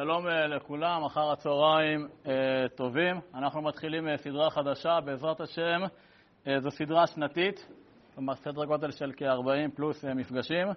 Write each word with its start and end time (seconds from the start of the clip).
שלום 0.00 0.28
אה, 0.28 0.46
לכולם, 0.46 1.04
אחר 1.04 1.30
הצהריים 1.30 2.08
אה, 2.26 2.32
טובים. 2.74 3.20
אנחנו 3.34 3.62
מתחילים 3.62 4.08
אה, 4.08 4.16
סדרה 4.16 4.50
חדשה, 4.50 5.00
בעזרת 5.04 5.40
השם. 5.40 5.80
זו 6.58 6.70
סדרה 6.70 7.06
שנתית, 7.06 7.68
כלומר 8.14 8.34
סדר 8.34 8.64
גודל 8.64 8.90
של 8.90 9.12
כ-40 9.16 9.76
פלוס 9.76 10.04
מפגשים, 10.04 10.68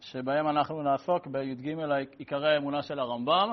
שבהם 0.00 0.48
אנחנו 0.48 0.82
נעסוק 0.82 1.26
בי"ג 1.26 1.74
עיקרי 2.18 2.54
האמונה 2.54 2.82
של 2.82 2.98
הרמב"ם. 2.98 3.52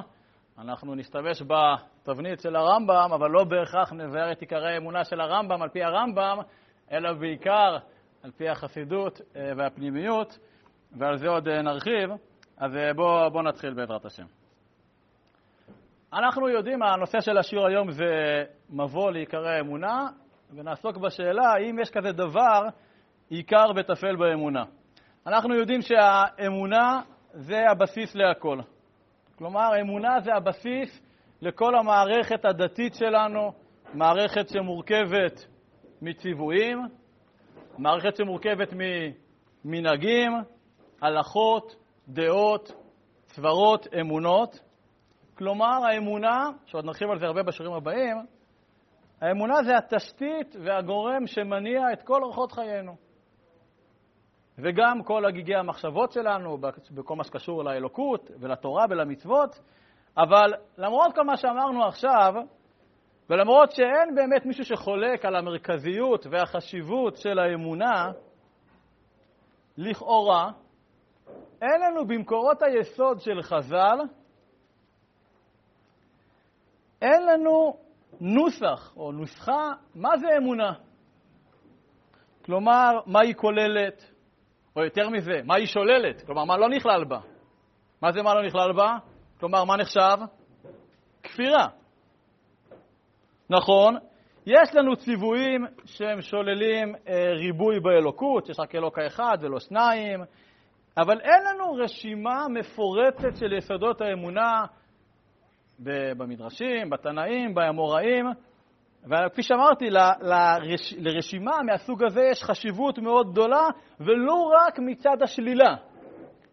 אנחנו 0.58 0.96
נסתבש 0.96 1.42
בתבנית 1.42 2.40
של 2.40 2.56
הרמב"ם, 2.56 3.10
אבל 3.14 3.32
לא 3.32 3.44
בהכרח 3.44 3.94
נבהר 3.94 4.32
את 4.32 4.42
עיקרי 4.42 4.74
האמונה 4.74 5.04
של 5.04 5.22
הרמב"ם 5.22 5.62
על 5.62 5.70
פי 5.70 5.84
הרמב"ם, 5.84 6.38
אלא 6.92 7.14
בעיקר 7.14 7.78
על 8.24 8.32
פי 8.32 8.50
החסידות 8.50 9.22
והפנימיות, 9.58 10.40
ועל 10.92 11.18
זה 11.18 11.28
עוד 11.28 11.50
נרחיב. 11.50 12.10
אז 12.58 12.72
בואו 12.96 13.32
בוא 13.32 13.44
נתחיל 13.44 13.74
בעזרת 13.74 14.06
השם. 14.06 14.37
אנחנו 16.14 16.50
יודעים, 16.50 16.84
הנושא 16.84 17.22
של 17.22 17.38
השיעור 17.38 17.68
היום 17.68 17.92
זה 17.92 18.44
מבוא 18.70 19.12
לעיקרי 19.12 19.58
האמונה, 19.58 20.08
ונעסוק 20.56 20.98
בשאלה 20.98 21.54
האם 21.54 21.80
יש 21.80 21.90
כזה 21.90 22.12
דבר 22.12 22.62
עיקר 23.30 23.66
וטפל 23.76 24.16
באמונה. 24.16 24.64
אנחנו 25.28 25.56
יודעים 25.56 25.82
שהאמונה 25.82 27.02
זה 27.34 27.70
הבסיס 27.72 28.16
להכל. 28.16 28.60
כלומר, 29.38 29.70
אמונה 29.82 30.20
זה 30.20 30.34
הבסיס 30.34 31.02
לכל 31.42 31.76
המערכת 31.76 32.46
הדתית 32.46 32.94
שלנו, 32.94 33.52
מערכת 33.94 34.50
שמורכבת 34.50 35.46
מציוויים, 36.02 36.80
מערכת 37.78 38.16
שמורכבת 38.16 38.74
ממנהגים, 39.66 40.32
הלכות, 41.02 41.76
דעות, 42.08 42.72
סברות, 43.28 43.88
אמונות. 44.02 44.67
כלומר, 45.38 45.86
האמונה, 45.86 46.50
שעוד 46.66 46.86
נרחיב 46.86 47.10
על 47.10 47.20
זה 47.20 47.26
הרבה 47.26 47.44
בשיעורים 47.44 47.78
הבאים, 47.78 48.18
האמונה 49.22 49.64
זה 49.64 49.78
התשתית 49.78 50.56
והגורם 50.66 51.28
שמניע 51.28 51.94
את 51.94 52.04
כל 52.04 52.24
אורחות 52.24 52.52
חיינו. 52.52 52.96
וגם 54.58 55.04
כל 55.04 55.26
הגיגי 55.26 55.56
המחשבות 55.56 56.12
שלנו, 56.12 56.58
בכל 56.92 57.16
מה 57.16 57.24
שקשור 57.24 57.64
לאלוקות 57.64 58.32
ולתורה 58.40 58.86
ולמצוות. 58.90 59.60
אבל 60.18 60.54
למרות 60.78 61.16
כל 61.16 61.24
מה 61.24 61.38
שאמרנו 61.38 61.86
עכשיו, 61.86 62.34
ולמרות 63.30 63.72
שאין 63.72 64.16
באמת 64.16 64.46
מישהו 64.46 64.66
שחולק 64.66 65.26
על 65.26 65.36
המרכזיות 65.36 66.26
והחשיבות 66.32 67.16
של 67.18 67.40
האמונה, 67.40 68.12
לכאורה, 69.78 70.52
אין 71.62 71.82
לנו 71.82 72.08
במקורות 72.08 72.62
היסוד 72.62 73.20
של 73.20 73.42
חז"ל 73.42 73.98
אין 77.02 77.26
לנו 77.26 77.78
נוסח 78.22 78.94
או 78.98 79.12
נוסחה 79.12 79.72
מה 79.96 80.18
זה 80.18 80.28
אמונה. 80.38 80.74
כלומר, 82.46 82.92
מה 83.06 83.20
היא 83.20 83.36
כוללת, 83.36 84.12
או 84.76 84.84
יותר 84.84 85.10
מזה, 85.10 85.42
מה 85.46 85.56
היא 85.56 85.66
שוללת, 85.66 86.26
כלומר, 86.26 86.44
מה 86.44 86.58
לא 86.58 86.70
נכלל 86.70 87.04
בה. 87.04 87.20
מה 88.02 88.12
זה 88.12 88.22
מה 88.22 88.34
לא 88.34 88.44
נכלל 88.46 88.74
בה? 88.74 88.98
כלומר, 89.40 89.64
מה 89.64 89.78
נחשב? 89.78 90.18
כפירה. 91.24 91.68
נכון, 93.50 93.98
יש 94.46 94.76
לנו 94.76 94.96
ציוויים 94.96 95.66
שהם 95.86 96.22
שוללים 96.22 96.96
אה, 97.08 97.34
ריבוי 97.34 97.80
באלוקות, 97.80 98.46
שיש 98.46 98.60
רק 98.60 98.76
אלוק 98.76 99.00
האחד 99.00 99.38
ולא 99.42 99.60
שניים, 99.60 100.24
אבל 100.98 101.22
אין 101.22 101.44
לנו 101.46 101.74
רשימה 101.74 102.48
מפורטת 102.48 103.38
של 103.40 103.54
יסודות 103.54 104.02
האמונה 104.02 104.66
במדרשים, 105.80 106.90
בתנאים, 106.90 107.54
באמוראים, 107.54 108.26
וכפי 109.04 109.44
שאמרתי, 109.44 109.90
לרש... 109.90 110.94
לרשימה 110.98 111.64
מהסוג 111.66 112.04
הזה 112.04 112.22
יש 112.22 112.44
חשיבות 112.44 113.00
מאוד 113.00 113.32
גדולה, 113.32 113.68
ולא 114.00 114.52
רק 114.56 114.80
מצד 114.80 115.22
השלילה. 115.24 115.76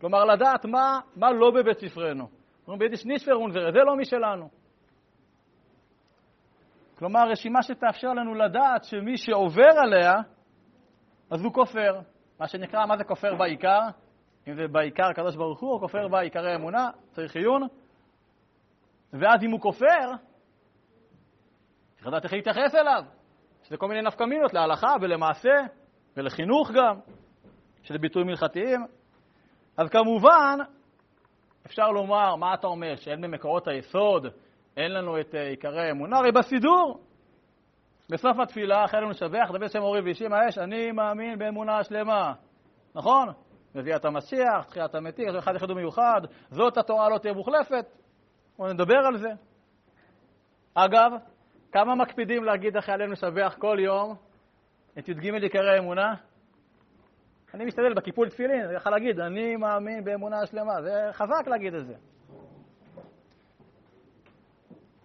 כלומר, 0.00 0.24
לדעת 0.24 0.64
מה, 0.64 1.00
מה 1.16 1.32
לא 1.32 1.50
בבית 1.50 1.78
ספרנו. 1.78 2.28
אומרים 2.62 2.78
ביידיש 2.78 3.06
נישפר 3.06 3.34
אונזר, 3.34 3.72
זה 3.72 3.78
לא 3.78 3.96
משלנו. 3.96 4.48
כלומר, 6.98 7.28
רשימה 7.28 7.62
שתאפשר 7.62 8.08
לנו 8.08 8.34
לדעת 8.34 8.84
שמי 8.84 9.16
שעובר 9.16 9.70
עליה, 9.82 10.12
אז 11.30 11.44
הוא 11.44 11.52
כופר. 11.52 12.00
מה 12.40 12.48
שנקרא, 12.48 12.86
מה 12.86 12.96
זה 12.96 13.04
כופר 13.04 13.34
בעיקר? 13.34 13.80
אם 14.48 14.54
זה 14.54 14.68
בעיקר 14.72 15.06
הקדוש 15.06 15.36
ברוך 15.36 15.60
הוא, 15.60 15.72
או 15.72 15.80
כופר 15.80 16.08
בעיקרי 16.08 16.54
אמונה, 16.54 16.90
צריך 17.10 17.36
עיון. 17.36 17.62
ואז 19.20 19.42
אם 19.42 19.50
הוא 19.50 19.60
כופר, 19.60 20.12
צריך 21.94 22.06
לדעת 22.06 22.24
איך 22.24 22.32
להתייחס 22.32 22.74
אליו. 22.74 23.04
שזה 23.64 23.76
כל 23.76 23.88
מיני 23.88 24.02
נפקמינות 24.02 24.54
להלכה 24.54 24.94
ולמעשה 25.00 25.54
ולחינוך 26.16 26.70
גם, 26.70 26.98
שזה 27.82 27.98
ביטויים 27.98 28.28
הלכתיים. 28.28 28.80
אז 29.76 29.88
כמובן, 29.88 30.58
אפשר 31.66 31.90
לומר, 31.90 32.36
מה 32.36 32.54
אתה 32.54 32.66
אומר, 32.66 32.96
שאין 32.96 33.20
במקורות 33.20 33.68
היסוד, 33.68 34.26
אין 34.76 34.92
לנו 34.92 35.20
את 35.20 35.34
אה, 35.34 35.48
עיקרי 35.48 35.88
האמונה? 35.88 36.18
הרי 36.18 36.32
בסידור, 36.32 37.00
בסוף 38.10 38.38
התפילה, 38.38 38.84
אחרי 38.84 39.00
לנו 39.00 39.10
לשבח, 39.10 39.50
דוד 39.52 39.70
שם 39.70 39.82
אורי 39.82 40.00
ואישי 40.00 40.24
האש, 40.32 40.58
אני 40.58 40.92
מאמין 40.92 41.38
באמונה 41.38 41.84
שלמה, 41.84 42.32
נכון? 42.94 43.28
מביאת 43.74 44.04
המשיח, 44.04 44.64
תחיית 44.68 44.94
המתים, 44.94 45.36
אחד 45.38 45.54
יחיד 45.56 45.70
ומיוחד, 45.70 46.20
זאת 46.50 46.78
התורה 46.78 47.08
לא 47.08 47.18
תהיה 47.18 47.34
מוחלפת, 47.34 47.86
בואו 48.58 48.72
נדבר 48.72 48.98
על 49.06 49.16
זה. 49.16 49.28
אגב, 50.74 51.12
כמה 51.72 51.94
מקפידים 51.94 52.44
להגיד 52.44 52.76
עלינו 52.88 53.12
לשבח 53.12 53.56
כל 53.58 53.76
יום 53.80 54.16
את 54.98 55.08
י"ג 55.08 55.34
עיקרי 55.42 55.76
האמונה? 55.76 56.14
אני 57.54 57.64
משתדל 57.64 57.94
בקיפול 57.94 58.28
תפילין, 58.28 58.64
אני 58.64 58.74
יכול 58.74 58.92
להגיד, 58.92 59.20
אני 59.20 59.56
מאמין 59.56 60.04
באמונה 60.04 60.46
שלמה, 60.46 60.82
זה 60.82 61.08
חזק 61.12 61.46
להגיד 61.46 61.74
את 61.74 61.86
זה. 61.86 61.94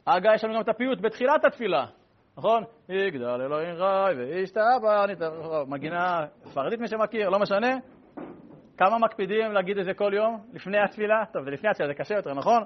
אגב, 0.05 0.31
יש 0.35 0.43
לנו 0.43 0.53
גם 0.53 0.61
את 0.61 0.69
הפיוט 0.69 1.01
בתחילת 1.01 1.45
התפילה, 1.45 1.85
נכון? 2.37 2.63
יגדל 2.89 3.25
אלוהים 3.25 3.75
רעי 3.75 4.15
וישתבח, 4.15 5.05
מגינה 5.67 6.25
ספרדית 6.45 6.79
מי 6.79 6.87
שמכיר, 6.87 7.29
לא 7.29 7.39
משנה. 7.39 7.77
כמה 8.77 8.97
מקפידים 8.99 9.51
להגיד 9.51 9.77
את 9.77 9.85
זה 9.85 9.93
כל 9.93 10.11
יום 10.13 10.43
לפני 10.53 10.77
התפילה? 10.79 11.25
טוב, 11.33 11.43
זה 11.43 11.51
לפני 11.51 11.69
התפילה, 11.69 11.89
זה 11.89 11.93
קשה 11.93 12.15
יותר, 12.15 12.33
נכון? 12.33 12.63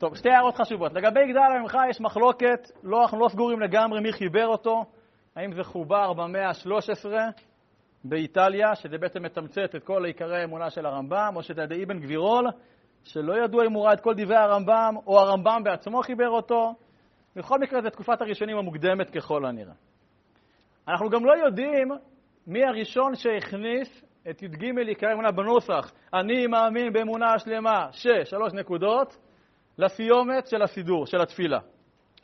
טוב, 0.00 0.16
שתי 0.16 0.30
הערות 0.30 0.56
חשובות. 0.56 0.92
לגבי 0.92 1.20
גדל 1.30 1.40
הממך 1.40 1.78
יש 1.90 2.00
מחלוקת, 2.00 2.70
לא, 2.82 3.02
אנחנו 3.02 3.20
לא 3.20 3.28
סגורים 3.28 3.60
לגמרי 3.60 4.00
מי 4.00 4.12
חיבר 4.12 4.46
אותו, 4.46 4.84
האם 5.36 5.52
זה 5.52 5.64
חובר 5.64 6.12
במאה 6.12 6.48
ה-13 6.48 7.06
באיטליה, 8.04 8.74
שזה 8.74 8.98
בעצם 8.98 9.22
מתמצת 9.22 9.74
את 9.76 9.84
כל 9.84 10.04
עיקרי 10.04 10.40
האמונה 10.40 10.70
של 10.70 10.86
הרמב"ם, 10.86 11.32
או 11.36 11.42
שזה 11.42 11.62
ידי 11.62 11.84
אבן 11.84 12.00
גבירול, 12.00 12.46
שלא 13.04 13.44
ידוע 13.44 13.66
אם 13.66 13.72
הוא 13.72 13.84
ראה 13.84 13.92
את 13.92 14.00
כל 14.00 14.14
דברי 14.14 14.36
הרמב"ם, 14.36 14.94
או 15.06 15.20
הרמב"ם 15.20 15.62
בעצמו 15.64 16.02
חיבר 16.02 16.28
אותו. 16.28 16.74
בכל 17.36 17.58
מקרה, 17.58 17.82
זו 17.82 17.90
תקופת 17.90 18.20
הראשונים 18.20 18.58
המוקדמת 18.58 19.10
ככל 19.10 19.46
הנראה. 19.46 19.74
אנחנו 20.88 21.10
גם 21.10 21.24
לא 21.24 21.32
יודעים 21.32 21.88
מי 22.46 22.64
הראשון 22.64 23.14
שהכניס 23.14 24.04
את 24.30 24.42
י"ג 24.42 24.78
עיקרי 24.78 25.10
האמונה 25.10 25.30
בנוסח, 25.30 25.92
אני 26.14 26.46
מאמין 26.46 26.92
באמונה 26.92 27.34
השלמה, 27.34 27.88
ששלוש 27.92 28.52
נקודות, 28.52 29.29
לסיומת 29.80 30.46
של 30.46 30.62
הסידור, 30.62 31.06
של 31.06 31.20
התפילה. 31.20 31.58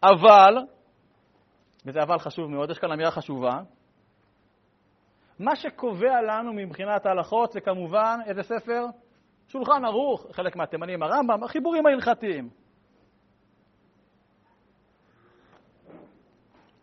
אבל, 0.02 0.56
וזה 1.86 2.02
אבל 2.02 2.18
חשוב 2.18 2.50
מאוד, 2.50 2.70
יש 2.70 2.78
כאן 2.78 2.92
אמירה 2.92 3.10
חשובה, 3.10 3.60
מה 5.38 5.56
שקובע 5.56 6.22
לנו 6.22 6.52
מבחינת 6.52 7.06
ההלכות 7.06 7.52
זה 7.52 7.60
כמובן 7.60 8.18
איזה 8.26 8.42
ספר? 8.42 8.84
שולחן 9.48 9.84
ערוך, 9.84 10.26
חלק 10.32 10.56
מהתימנים 10.56 11.02
הרמב"ם, 11.02 11.44
החיבורים 11.44 11.86
ההלכתיים. 11.86 12.48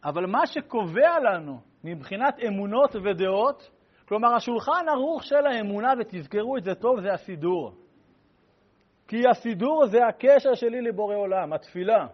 אבל 0.04 0.26
מה 0.26 0.46
שקובע 0.46 1.20
לנו 1.20 1.60
מבחינת 1.84 2.36
אמונות 2.48 2.96
ודעות, 2.96 3.70
כלומר 4.08 4.36
השולחן 4.36 4.90
ערוך 4.90 5.24
של 5.24 5.46
האמונה, 5.46 5.94
ותזכרו 6.00 6.58
את 6.58 6.64
זה 6.64 6.76
טוב, 6.76 7.02
זה 7.02 7.14
הסידור. 7.14 7.83
כי 9.14 9.28
הסידור 9.28 9.86
זה 9.86 10.08
הקשר 10.08 10.54
שלי 10.54 10.82
לבורא 10.82 11.16
עולם, 11.16 11.54
התפילה. 11.54 12.08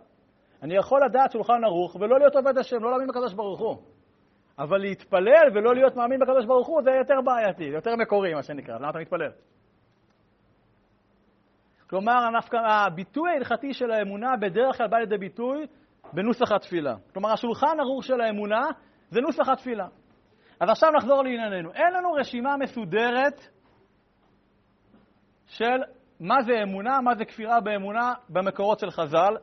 אני 0.63 0.75
יכול 0.75 1.05
לדעת 1.05 1.31
שולחן 1.31 1.63
ערוך 1.63 1.95
ולא 1.95 2.19
להיות 2.19 2.35
עובד 2.35 2.57
השם, 2.57 2.83
לא 2.83 2.89
להאמין 2.89 3.07
בקדוש 3.07 3.33
ברוך 3.33 3.59
הוא. 3.59 3.77
אבל 4.59 4.77
להתפלל 4.77 5.49
ולא 5.53 5.75
להיות 5.75 5.95
מאמין 5.95 6.19
בקדוש 6.19 6.45
ברוך 6.45 6.67
הוא 6.67 6.81
זה 6.81 6.91
יותר 6.91 7.21
בעייתי, 7.25 7.63
יותר 7.63 7.95
מקורי, 7.95 8.33
מה 8.33 8.43
שנקרא. 8.43 8.75
למה 8.75 8.89
אתה 8.89 8.99
מתפלל? 8.99 9.31
כלומר, 11.89 12.29
הביטוי 12.53 13.29
ההלכתי 13.29 13.73
של 13.73 13.91
האמונה 13.91 14.37
בדרך 14.37 14.77
כלל 14.77 14.87
בא 14.87 14.97
לידי 14.97 15.17
ביטוי 15.17 15.67
בנוסח 16.13 16.51
התפילה. 16.51 16.95
כלומר, 17.13 17.31
השולחן 17.31 17.79
ערוך 17.79 18.03
של 18.03 18.21
האמונה 18.21 18.67
זה 19.09 19.21
נוסח 19.21 19.49
התפילה. 19.49 19.87
אז 20.59 20.69
עכשיו 20.69 20.91
נחזור 20.91 21.23
לענייננו. 21.23 21.73
אין 21.73 21.93
לנו 21.93 22.11
רשימה 22.11 22.57
מסודרת 22.57 23.41
של 25.45 25.98
מה 26.19 26.41
זה 26.41 26.63
אמונה, 26.63 27.01
מה 27.01 27.15
זה 27.15 27.25
כפירה 27.25 27.59
באמונה 27.61 28.13
במקורות 28.29 28.79
של 28.79 28.91
חז"ל, 28.91 29.37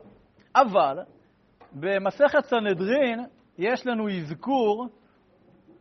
אבל 0.55 0.99
במסכת 1.73 2.45
סנהדרין 2.45 3.25
יש 3.57 3.87
לנו 3.87 4.09
אזכור 4.09 4.87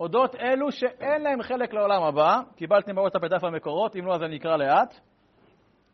אודות 0.00 0.34
אלו 0.34 0.72
שאין 0.72 1.22
להם 1.22 1.42
חלק 1.42 1.74
לעולם 1.74 2.02
הבא. 2.02 2.40
קיבלתם 2.56 2.94
באות 2.94 3.16
בדף 3.16 3.44
המקורות, 3.44 3.96
אם 3.96 4.06
לא 4.06 4.14
אז 4.14 4.22
אני 4.22 4.36
אקרא 4.36 4.56
לאט. 4.56 4.94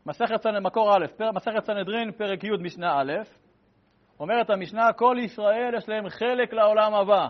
מסכת 0.05 0.41
סנהדרין, 0.41 0.63
מקור 0.63 0.95
א', 0.97 1.05
פר, 1.17 1.31
מסכת 1.31 1.65
סנהדרין, 1.65 2.11
פרק 2.11 2.43
י', 2.43 2.47
משנה 2.59 3.01
א', 3.01 3.13
אומרת 4.19 4.49
המשנה, 4.49 4.93
כל 4.93 5.15
ישראל 5.19 5.73
יש 5.77 5.89
להם 5.89 6.09
חלק 6.09 6.53
לעולם 6.53 6.93
הבא. 6.93 7.27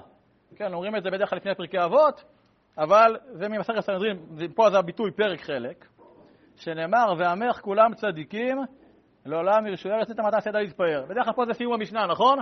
כן, 0.56 0.74
אומרים 0.74 0.96
את 0.96 1.04
זה 1.04 1.10
בדרך 1.10 1.30
כלל 1.30 1.38
לפני 1.38 1.56
פרקי 1.56 1.84
אבות, 1.84 2.24
אבל 2.78 3.18
זה 3.32 3.50
ממסכת 3.50 3.80
סנהדרין, 3.80 4.18
פה 4.56 4.70
זה 4.70 4.78
הביטוי 4.78 5.12
פרק 5.12 5.42
חלק, 5.42 5.86
שנאמר, 6.56 7.14
ועמך 7.18 7.60
כולם 7.62 7.94
צדיקים, 7.94 8.58
לעולם 9.26 9.68
ירשו 9.68 9.90
ארץ 9.90 10.10
את 10.10 10.20
המטה 10.20 10.40
סדר 10.40 10.60
להתפאר. 10.60 11.06
בדרך 11.10 11.26
כלל 11.26 11.34
פה 11.34 11.46
זה 11.46 11.54
סיום 11.54 11.74
המשנה, 11.74 12.08
נכון? 12.08 12.40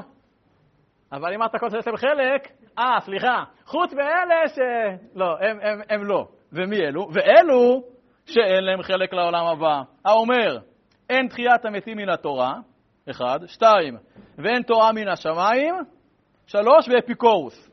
אבל 1.12 1.34
אם 1.34 1.44
אתה 1.44 1.60
כל 1.60 1.70
שיש 1.70 1.88
להם 1.88 1.98
חלק, 1.98 2.52
אה, 2.80 2.98
סליחה, 3.06 3.44
חוץ 3.66 3.94
מאלה 3.94 4.48
ש... 4.48 4.60
לא, 5.16 5.38
הם, 5.40 5.60
הם, 5.62 5.82
הם 5.90 6.04
לא. 6.06 6.28
ומי 6.52 6.78
אלו? 6.78 7.08
ואלו 7.14 7.84
שאין 8.26 8.64
להם 8.64 8.82
חלק 8.82 9.14
לעולם 9.14 9.46
הבא. 9.46 9.82
האומר, 10.06 10.58
אין 11.10 11.28
תחיית 11.28 11.66
המתים 11.66 11.98
מן 11.98 12.10
התורה, 12.10 12.54
אחד, 13.10 13.40
שתיים, 13.48 13.98
ואין 14.38 14.64
תורה 14.64 14.92
מן 14.92 15.08
השמיים, 15.08 15.76
שלוש, 16.48 16.90
ואפיקורוס. 16.90 17.72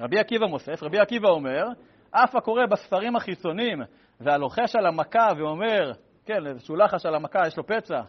רבי 0.00 0.18
עקיבא 0.18 0.46
מוסף, 0.46 0.82
רבי 0.82 0.98
עקיבא 0.98 1.28
אומר, 1.28 1.64
אף 2.10 2.36
הקורא 2.36 2.66
בספרים 2.66 3.16
החיצונים 3.16 3.82
והלוחש 4.20 4.76
על 4.76 4.86
המכה 4.86 5.28
ואומר, 5.38 5.92
כן, 6.26 6.46
איזשהו 6.46 6.76
לחש 6.76 7.06
על 7.06 7.14
המכה, 7.14 7.46
יש 7.46 7.56
לו 7.56 7.66
פצע, 7.66 8.00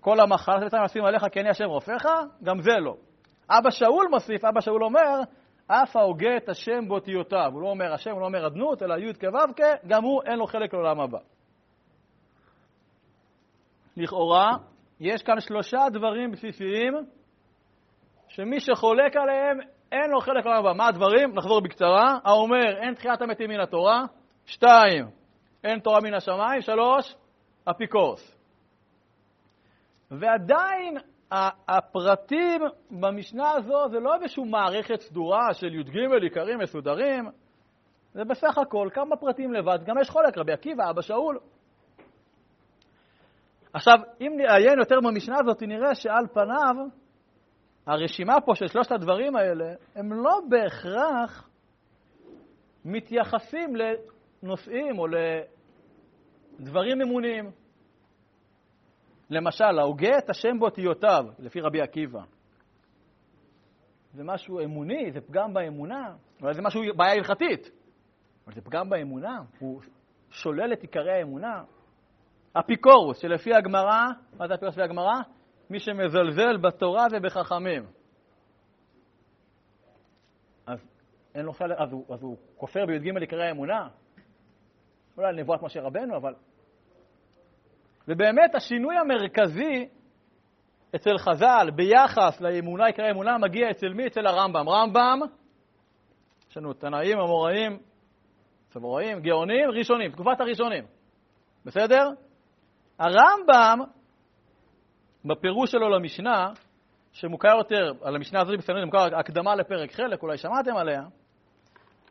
כל 0.00 0.20
המחלה 0.20 0.60
שבצלם 0.60 0.84
נשים 0.84 1.04
עליך 1.04 1.24
כי 1.32 1.40
אני 1.40 1.48
השם 1.48 1.64
רופאך, 1.64 2.06
גם 2.42 2.60
זה 2.60 2.78
לא. 2.80 2.96
אבא 3.50 3.70
שאול 3.70 4.08
מוסיף, 4.10 4.44
אבא 4.44 4.60
שאול 4.60 4.84
אומר, 4.84 5.20
אף 5.66 5.96
ההוגה 5.96 6.36
את 6.36 6.48
השם 6.48 6.88
באותיותיו. 6.88 7.50
הוא 7.52 7.62
לא 7.62 7.68
אומר 7.68 7.92
השם, 7.92 8.10
הוא 8.10 8.20
לא 8.20 8.26
אומר 8.26 8.46
אדנות, 8.46 8.82
אלא 8.82 8.94
י' 8.94 9.14
כו' 9.14 9.64
גם 9.86 10.04
הוא 10.04 10.22
אין 10.22 10.38
לו 10.38 10.46
חלק 10.46 10.74
לעולם 10.74 11.00
הבא. 11.00 11.18
לכאורה, 13.96 14.50
יש 15.00 15.22
כאן 15.22 15.40
שלושה 15.40 15.78
דברים 15.92 16.30
בסיסיים 16.30 16.94
שמי 18.28 18.60
שחולק 18.60 19.16
עליהם, 19.16 19.58
אין 19.92 20.10
לו 20.10 20.20
חלק 20.20 20.46
לעולם 20.46 20.58
הבא. 20.58 20.72
מה 20.72 20.88
הדברים? 20.88 21.32
נחזור 21.34 21.60
בקצרה. 21.60 22.18
האומר, 22.24 22.76
אין 22.82 22.94
תחיית 22.94 23.22
המתים 23.22 23.50
מן 23.50 23.60
התורה. 23.60 24.04
שתיים, 24.46 25.06
אין 25.64 25.78
תורה 25.80 26.00
מן 26.00 26.14
השמיים. 26.14 26.62
שלוש, 26.62 27.14
אפיקורס. 27.64 28.36
ועדיין 30.10 30.98
הפרטים 31.68 32.62
במשנה 32.90 33.50
הזו 33.50 33.88
זה 33.90 34.00
לא 34.00 34.14
איזושהי 34.14 34.44
מערכת 34.44 35.00
סדורה 35.00 35.54
של 35.54 35.74
י"ג 35.74 35.96
עיקרים 36.22 36.58
מסודרים, 36.58 37.28
זה 38.12 38.24
בסך 38.24 38.58
הכל 38.58 38.88
כמה 38.94 39.16
פרטים 39.16 39.52
לבד, 39.52 39.78
גם 39.84 39.98
יש 40.00 40.10
חולק, 40.10 40.38
רבי 40.38 40.52
עקיבא, 40.52 40.90
אבא 40.90 41.02
שאול. 41.02 41.38
עכשיו, 43.72 43.98
אם 44.20 44.32
נעיין 44.36 44.78
יותר 44.78 44.96
במשנה 45.04 45.36
הזאת, 45.40 45.62
נראה 45.62 45.94
שעל 45.94 46.26
פניו, 46.34 46.74
הרשימה 47.86 48.40
פה 48.40 48.54
של 48.54 48.66
שלושת 48.66 48.92
הדברים 48.92 49.36
האלה, 49.36 49.74
הם 49.94 50.12
לא 50.12 50.40
בהכרח 50.48 51.48
מתייחסים 52.84 53.76
לנושאים 54.42 54.98
או 54.98 55.06
לדברים 56.58 57.02
אמוניים. 57.02 57.50
למשל, 59.30 59.78
ההוגה 59.78 60.18
את 60.18 60.30
השם 60.30 60.58
באותיותיו, 60.58 61.24
לפי 61.38 61.60
רבי 61.60 61.80
עקיבא. 61.80 62.20
זה 64.12 64.24
משהו 64.24 64.60
אמוני, 64.60 65.12
זה 65.12 65.20
פגם 65.20 65.54
באמונה, 65.54 66.16
אולי 66.42 66.54
זה 66.54 66.62
משהו, 66.62 66.82
בעיה 66.96 67.12
הלכתית, 67.12 67.70
אבל 68.46 68.54
זה 68.54 68.60
פגם 68.60 68.90
באמונה, 68.90 69.42
הוא 69.58 69.80
שולל 70.30 70.72
את 70.72 70.82
עיקרי 70.82 71.12
האמונה. 71.12 71.62
אפיקורוס, 72.52 73.18
שלפי 73.18 73.54
הגמרא, 73.54 74.06
מה 74.38 74.48
זה 74.48 74.54
אפיקורוס 74.54 74.74
לפי 74.74 74.82
הגמרא? 74.82 75.20
מי 75.70 75.80
שמזלזל 75.80 76.56
בתורה 76.56 77.06
ובחכמים. 77.12 77.86
אז 80.66 80.78
אין 81.34 81.44
לו 81.44 81.52
אז 81.78 81.92
הוא, 81.92 82.14
אז 82.14 82.22
הוא 82.22 82.36
כופר 82.56 82.86
בי"ג 82.86 83.16
עיקרי 83.20 83.48
האמונה? 83.48 83.88
אולי 85.20 85.42
נבואת 85.42 85.62
משה 85.62 85.80
רבנו, 85.80 86.16
אבל 86.16 86.34
ובאמת 88.08 88.54
השינוי 88.54 88.96
המרכזי 88.96 89.88
אצל 90.96 91.18
חז"ל 91.18 91.70
ביחס 91.74 92.40
לאמונה, 92.40 92.86
עיקרי 92.86 93.08
האמונה, 93.08 93.38
מגיע 93.38 93.70
אצל 93.70 93.88
מי? 93.88 94.06
אצל 94.06 94.26
הרמב"ם. 94.26 94.68
רמב"ם, 94.68 95.20
יש 96.50 96.56
לנו 96.56 96.72
תנאים, 96.72 97.18
אמוראים, 97.18 97.78
סבוראים, 98.70 99.20
גאונים, 99.20 99.70
ראשונים, 99.70 100.12
תקופת 100.12 100.40
הראשונים. 100.40 100.84
בסדר? 101.64 102.10
הרמב"ם, 102.98 103.78
בפירוש 105.24 105.70
שלו 105.70 105.88
למשנה, 105.88 106.52
שמוכר 107.12 107.56
יותר, 107.58 107.92
על 108.02 108.16
המשנה 108.16 108.40
הזאת 108.40 108.58
בסדר, 108.58 108.84
מוכר 108.84 109.18
הקדמה 109.18 109.54
לפרק 109.54 109.92
חלק, 109.92 110.22
אולי 110.22 110.38
שמעתם 110.38 110.76
עליה, 110.76 111.02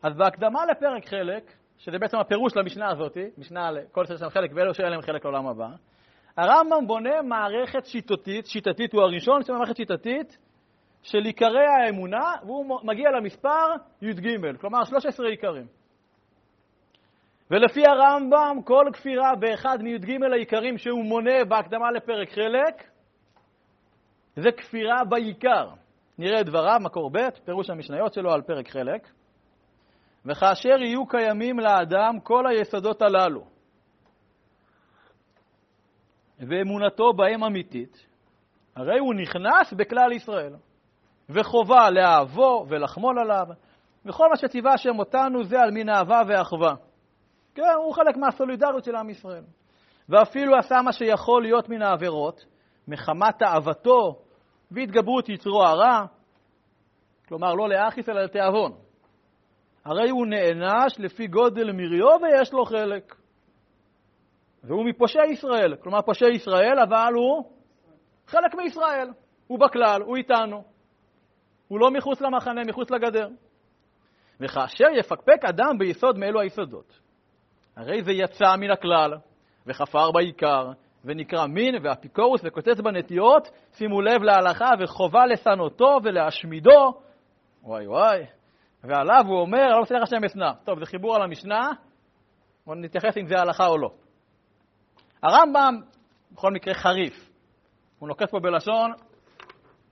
אז 0.04 0.18
בהקדמה 0.18 0.66
לפרק 0.66 1.08
חלק, 1.08 1.54
שזה 1.80 2.00
בעצם 2.00 2.18
הפירוש 2.18 2.56
למשנה 2.56 2.92
הזאת, 2.92 3.18
משנה 3.38 3.72
לכל 3.72 4.06
שיש 4.06 4.22
להם 4.22 4.30
חלק 4.30 4.52
ואלו 4.56 4.74
שאין 4.74 4.92
להם 4.92 5.02
חלק 5.02 5.26
לעולם 5.26 5.48
הבא, 5.48 5.68
הרמב"ם 6.38 6.88
בונה 6.88 7.22
מערכת 7.22 7.86
שיטתית, 7.86 8.46
שיטתית 8.46 8.94
הוא 8.94 9.02
הראשון, 9.02 9.42
יש 9.42 9.50
מערכת 9.50 9.76
שיטתית 9.76 10.38
של 11.04 11.18
עיקרי 11.18 11.66
האמונה, 11.66 12.34
והוא 12.46 12.80
מגיע 12.84 13.12
למספר 13.12 13.66
י"ג, 14.02 14.58
כלומר 14.60 14.84
13 14.84 15.28
עיקרים. 15.28 15.68
ולפי 17.52 17.84
הרמב"ם, 17.88 18.58
כל 18.66 18.86
כפירה 18.94 19.36
באחד 19.36 19.78
מי"ג 19.82 20.24
העיקרים 20.34 20.78
שהוא 20.78 21.06
מונה 21.06 21.46
בהקדמה 21.46 21.92
לפרק 21.92 22.30
חלק, 22.30 22.84
זה 24.36 24.52
כפירה 24.52 25.04
בעיקר. 25.04 25.70
נראה 26.18 26.42
את 26.42 26.46
דבריו, 26.46 26.80
מקור 26.82 27.10
ב', 27.10 27.30
פירוש 27.46 27.70
המשניות 27.70 28.14
שלו 28.14 28.32
על 28.32 28.42
פרק 28.42 28.70
חלק. 28.70 29.08
וכאשר 30.30 30.82
יהיו 30.82 31.08
קיימים 31.08 31.60
לאדם 31.60 32.20
כל 32.24 32.48
היסודות 32.48 33.02
הללו, 33.02 33.44
ואמונתו 36.40 37.14
בהם 37.14 37.44
אמיתית, 37.44 38.06
הרי 38.76 39.00
הוא 39.00 39.14
נכנס 39.14 39.74
בכלל 39.74 40.12
ישראל, 40.12 40.54
וחובה 41.30 41.90
לאהבו 41.90 42.66
ולחמול 42.70 43.20
עליו, 43.20 43.48
וכל 44.06 44.30
מה 44.30 44.38
שציווה 44.38 44.74
השם 44.74 45.00
אותנו 45.00 45.44
זה 45.44 45.62
על 45.62 45.72
מין 45.72 45.90
אהבה 45.90 46.22
ואחווה. 46.28 46.74
כן, 47.56 47.64
הוא 47.84 47.94
חלק 47.94 48.18
מהסולידריות 48.18 48.84
של 48.84 48.96
עם 48.96 49.10
ישראל. 49.10 49.44
ואפילו 50.10 50.56
עשה 50.56 50.76
מה 50.82 50.92
שיכול 50.92 51.44
להיות 51.44 51.70
מן 51.70 51.82
העבירות, 51.82 52.46
מחמת 52.88 53.42
אהבתו 53.42 54.22
והתגברות 54.72 55.30
יצרו 55.30 55.64
הרע, 55.64 56.06
כלומר 57.28 57.54
לא 57.54 57.70
לאחיס 57.70 58.10
אלא 58.10 58.22
לתיאבון. 58.22 58.89
הרי 59.86 60.10
הוא 60.10 60.28
נענש 60.28 61.00
לפי 61.00 61.28
גודל 61.28 61.72
מריו 61.72 62.18
ויש 62.22 62.54
לו 62.54 62.66
חלק. 62.66 63.16
והוא 64.64 64.86
מפושעי 64.86 65.32
ישראל, 65.32 65.76
כלומר 65.76 66.02
פושעי 66.02 66.36
ישראל, 66.36 66.80
אבל 66.80 67.14
הוא 67.16 67.52
חלק 68.28 68.56
מישראל. 68.56 69.10
הוא 69.48 69.60
בכלל, 69.60 70.02
הוא 70.02 70.18
איתנו. 70.18 70.64
הוא 71.68 71.80
לא 71.80 71.92
מחוץ 71.92 72.22
למחנה, 72.22 72.62
מחוץ 72.68 72.92
לגדר. 72.92 73.28
וכאשר 74.40 74.88
יפקפק 74.98 75.46
אדם 75.50 75.78
ביסוד 75.78 76.18
מאלו 76.18 76.40
היסודות, 76.40 77.00
הרי 77.76 78.04
זה 78.04 78.12
יצא 78.12 78.56
מן 78.58 78.72
הכלל, 78.72 79.14
וחפר 79.68 80.12
בעיקר, 80.12 80.72
ונקרא 81.06 81.48
מין 81.48 81.76
ואפיקורוס 81.84 82.42
וקוצץ 82.44 82.80
בנטיות, 82.84 83.50
שימו 83.72 84.02
לב 84.02 84.24
להלכה 84.24 84.70
וחובה 84.80 85.26
לשנותו 85.26 85.98
ולהשמידו. 86.04 86.94
וואי 87.64 87.88
וואי. 87.88 88.39
ועליו 88.84 89.24
הוא 89.28 89.42
אומר, 89.42 89.68
לא 89.68 89.82
מצליח 89.82 90.04
השם 90.04 90.24
אשנא. 90.24 90.52
טוב, 90.64 90.80
זה 90.80 90.86
חיבור 90.86 91.16
על 91.16 91.22
המשנה, 91.22 91.72
בואו 92.66 92.78
נתייחס 92.78 93.18
אם 93.18 93.28
זה 93.28 93.40
הלכה 93.40 93.68
או 93.68 93.78
לא. 93.78 93.92
הרמב"ם, 95.24 95.82
בכל 96.32 96.52
מקרה, 96.52 96.74
חריף. 96.74 97.30
הוא 98.00 98.08
נוקט 98.08 98.32
פה 98.32 98.40
בלשון 98.40 98.92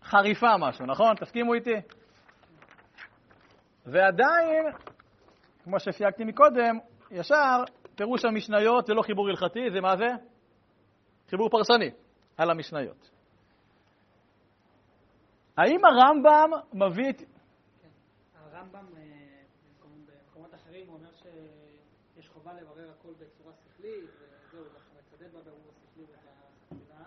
חריפה 0.03 0.57
משהו, 0.57 0.85
נכון? 0.85 1.15
תסכימו 1.15 1.53
איתי? 1.53 1.75
ועדיין, 3.85 4.65
כמו 5.63 5.79
שסייגתי 5.79 6.23
מקודם, 6.23 6.79
ישר, 7.11 7.63
פירוש 7.95 8.25
המשניות 8.25 8.85
זה 8.85 8.93
לא 8.93 9.01
חיבור 9.01 9.29
הלכתי, 9.29 9.71
זה 9.71 9.81
מה 9.81 9.97
זה? 9.97 10.07
חיבור 11.29 11.49
פרסני 11.49 11.91
על 12.37 12.49
המשניות. 12.49 13.09
האם 15.57 15.79
הרמב"ם 15.85 16.49
מביא 16.73 17.09
את... 17.09 17.21
הרמב"ם 18.57 18.85
אה, 18.97 19.03
במקומות 19.81 20.55
אחרים 20.55 20.87
הוא 20.87 20.95
אומר 20.95 21.09
שיש 21.15 22.29
חובה 22.29 22.53
לברר 22.53 22.91
הכל 22.99 23.13
בצורה 23.19 23.53
שכלית, 23.53 24.09
וזהו, 24.19 24.65
מצדד 24.97 25.33
בבירור 25.33 25.61
השכלי 25.69 26.03
ואת 26.03 26.19
החקירה. 26.19 27.03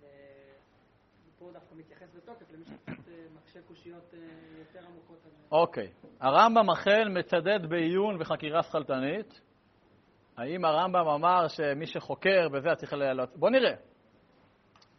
ופה 0.00 1.44
הוא 1.44 1.52
דווקא 1.52 1.74
מתייחס 1.74 2.14
בתוקף 2.16 2.52
למי 2.52 2.64
שקצת 2.64 3.08
אה, 3.08 3.26
מקשה 3.34 3.62
קושיות 3.62 4.14
אה, 4.14 4.18
יותר 4.58 4.86
עמוקות. 4.86 5.18
אוקיי. 5.52 5.92
הרמב"ם 6.20 6.70
אכן 6.70 7.18
מצדד 7.18 7.66
בעיון 7.68 8.16
וחקירה 8.20 8.62
שכלתנית. 8.62 9.40
האם 10.36 10.64
הרמב"ם 10.64 11.08
אמר 11.08 11.48
שמי 11.48 11.86
שחוקר 11.86 12.48
בזה 12.48 12.68
צריך 12.76 12.92
לעלות? 12.92 13.36
בוא 13.36 13.50
נראה. 13.50 13.74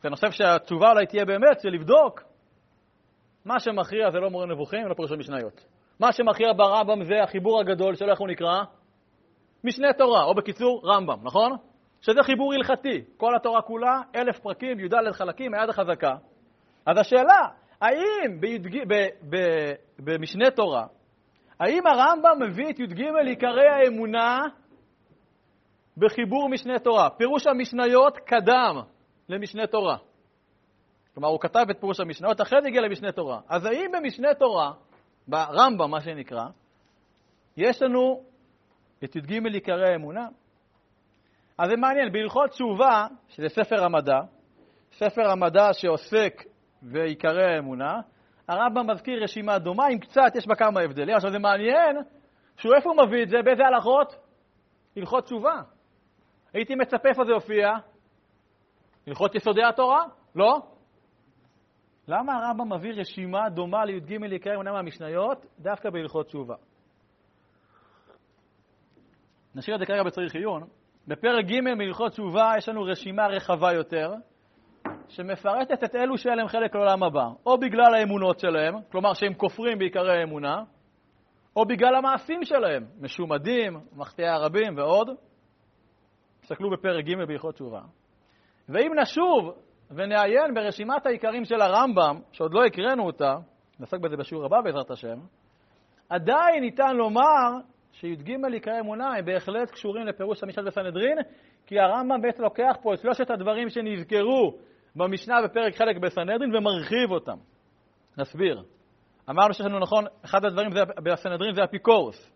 אני 0.05 0.15
חושב 0.15 0.31
שהתשובה 0.31 0.89
אולי 0.91 1.05
תהיה 1.05 1.25
באמת 1.25 1.59
זה 1.59 1.69
לבדוק. 1.69 2.30
מה 3.45 3.59
שמכריע 3.59 4.11
זה 4.11 4.19
לא 4.19 4.29
מורה 4.29 4.45
נבוכים 4.45 4.85
ולא 4.85 4.93
פירוש 4.93 5.11
המשניות. 5.11 5.65
מה 5.99 6.11
שמכריע 6.11 6.53
ברמב"ם 6.53 7.03
זה 7.03 7.23
החיבור 7.23 7.59
הגדול 7.59 7.95
שלו, 7.95 8.11
איך 8.11 8.19
הוא 8.19 8.27
נקרא? 8.27 8.63
משנה 9.63 9.93
תורה, 9.93 10.23
או 10.23 10.35
בקיצור, 10.35 10.81
רמב"ם, 10.85 11.19
נכון? 11.23 11.51
שזה 12.01 12.23
חיבור 12.23 12.53
הלכתי. 12.53 13.03
כל 13.17 13.35
התורה 13.35 13.61
כולה, 13.61 14.01
אלף 14.15 14.39
פרקים, 14.39 14.79
י"ד 14.79 15.11
חלקים, 15.11 15.53
היד 15.53 15.69
החזקה. 15.69 16.15
אז 16.85 16.97
השאלה, 16.97 17.47
האם 17.81 18.39
בי"ג, 18.39 18.77
ב, 18.87 18.93
ב, 19.29 19.37
במשנה 19.99 20.51
תורה, 20.51 20.85
האם 21.59 21.87
הרמב"ם 21.87 22.43
מביא 22.43 22.69
את 22.69 22.79
י"ג 22.79 23.01
עיקרי 23.27 23.67
האמונה 23.67 24.39
בחיבור 25.97 26.49
משנה 26.49 26.79
תורה? 26.79 27.09
פירוש 27.09 27.47
המשניות 27.47 28.17
קדם 28.17 28.81
למשנה 29.29 29.67
תורה. 29.67 29.97
כלומר, 31.13 31.29
הוא 31.29 31.39
כתב 31.39 31.65
את 31.71 31.79
פירוש 31.79 31.99
המשניות, 31.99 32.41
אחרי 32.41 32.61
זה 32.61 32.67
הגיע 32.67 32.81
למשנה 32.81 33.11
תורה. 33.11 33.39
אז 33.49 33.65
האם 33.65 33.91
במשנה 33.91 34.33
תורה, 34.33 34.71
ברמב"ם, 35.27 35.91
מה 35.91 36.01
שנקרא, 36.01 36.45
יש 37.57 37.81
לנו 37.81 38.23
את 39.03 39.15
י"ג 39.15 39.45
עיקרי 39.53 39.91
האמונה? 39.91 40.27
אז 41.57 41.69
זה 41.69 41.75
מעניין, 41.75 42.11
בהלכות 42.11 42.49
תשובה, 42.49 43.07
שזה 43.27 43.49
ספר 43.49 43.83
המדע, 43.83 44.19
ספר 44.91 45.31
המדע 45.31 45.73
שעוסק 45.73 46.43
בעיקרי 46.81 47.55
האמונה, 47.55 47.99
הרמב"ם 48.47 48.89
מזכיר 48.89 49.23
רשימה 49.23 49.59
דומה, 49.59 49.85
עם 49.85 49.99
קצת, 49.99 50.35
יש 50.35 50.47
בה 50.47 50.55
כמה 50.55 50.81
הבדלים. 50.81 51.15
עכשיו 51.15 51.31
זה 51.31 51.39
מעניין, 51.39 51.97
שהוא 52.57 52.75
איפה 52.75 52.89
הוא 52.89 53.07
מביא 53.07 53.23
את 53.23 53.29
זה? 53.29 53.37
באיזה 53.45 53.63
הלכות? 53.65 54.15
הלכות 54.97 55.23
תשובה. 55.23 55.61
הייתי 56.53 56.75
מצפה 56.75 57.09
איפה 57.09 57.23
זה 57.25 57.31
יופיע? 57.31 57.69
הלכות 59.07 59.35
יסודי 59.35 59.63
התורה? 59.63 60.03
לא? 60.35 60.61
למה 62.07 62.33
הרמב"ם 62.33 62.73
מביא 62.73 62.93
רשימה 62.93 63.49
דומה 63.49 63.85
לי"ג 63.85 64.23
עיקרי 64.23 64.55
אמונה 64.55 64.71
מהמשניות 64.71 65.45
דווקא 65.59 65.89
בהלכות 65.89 66.27
תשובה? 66.27 66.55
נשאיר 69.55 69.75
את 69.75 69.79
זה 69.79 69.85
כרגע 69.85 70.03
בצריך 70.03 70.35
עיון. 70.35 70.63
בפרק 71.07 71.45
ג' 71.45 71.61
מהלכות 71.77 72.11
תשובה 72.11 72.53
יש 72.57 72.69
לנו 72.69 72.83
רשימה 72.83 73.27
רחבה 73.27 73.73
יותר, 73.73 74.13
שמפרטת 75.07 75.83
את 75.83 75.95
אלו 75.95 76.17
שאין 76.17 76.37
להם 76.37 76.47
חלק 76.47 76.75
לעולם 76.75 77.03
הבא, 77.03 77.25
או 77.45 77.57
בגלל 77.57 77.95
האמונות 77.95 78.39
שלהם, 78.39 78.75
כלומר 78.91 79.13
שהם 79.13 79.33
כופרים 79.33 79.79
בעיקרי 79.79 80.19
האמונה, 80.19 80.63
או 81.55 81.65
בגלל 81.65 81.95
המעשים 81.95 82.43
שלהם, 82.43 82.85
משומדים, 83.01 83.79
מחטאי 83.95 84.27
הרבים 84.27 84.77
ועוד. 84.77 85.09
תסתכלו 86.41 86.71
בפרק 86.71 87.05
ג' 87.05 87.27
בהלכות 87.27 87.55
תשובה. 87.55 87.81
ואם 88.69 88.91
נשוב 89.01 89.55
ונעיין 89.95 90.53
ברשימת 90.53 91.05
העיקרים 91.05 91.45
של 91.45 91.61
הרמב"ם, 91.61 92.19
שעוד 92.31 92.53
לא 92.53 92.65
הקראנו 92.65 93.05
אותה, 93.05 93.35
נעסק 93.79 93.99
בזה 93.99 94.17
בשיעור 94.17 94.45
הבא 94.45 94.61
בעזרת 94.61 94.91
השם, 94.91 95.19
עדיין 96.09 96.61
ניתן 96.61 96.95
לומר 96.95 97.51
שי"ג 97.91 98.31
עיקרי 98.53 98.79
אמונה 98.79 99.13
הם 99.17 99.25
בהחלט 99.25 99.71
קשורים 99.71 100.07
לפירוש 100.07 100.43
המשנה 100.43 100.63
בסנהדרין, 100.63 101.17
כי 101.65 101.79
הרמב"ם 101.79 102.21
בעצם 102.21 102.43
לוקח 102.43 102.75
פה 102.81 102.93
את 102.93 102.99
שלושת 102.99 103.29
הדברים 103.29 103.69
שנזכרו 103.69 104.57
במשנה 104.95 105.41
בפרק 105.41 105.75
חלק 105.75 105.97
בסנהדרין 105.97 106.55
ומרחיב 106.55 107.11
אותם. 107.11 107.37
נסביר. 108.17 108.63
אמרנו 109.29 109.53
שיש 109.53 109.65
לנו, 109.65 109.79
נכון, 109.79 110.05
אחד 110.25 110.45
הדברים 110.45 110.69
בסנהדרין 111.03 111.55
זה 111.55 111.63
אפיקורוס. 111.63 112.31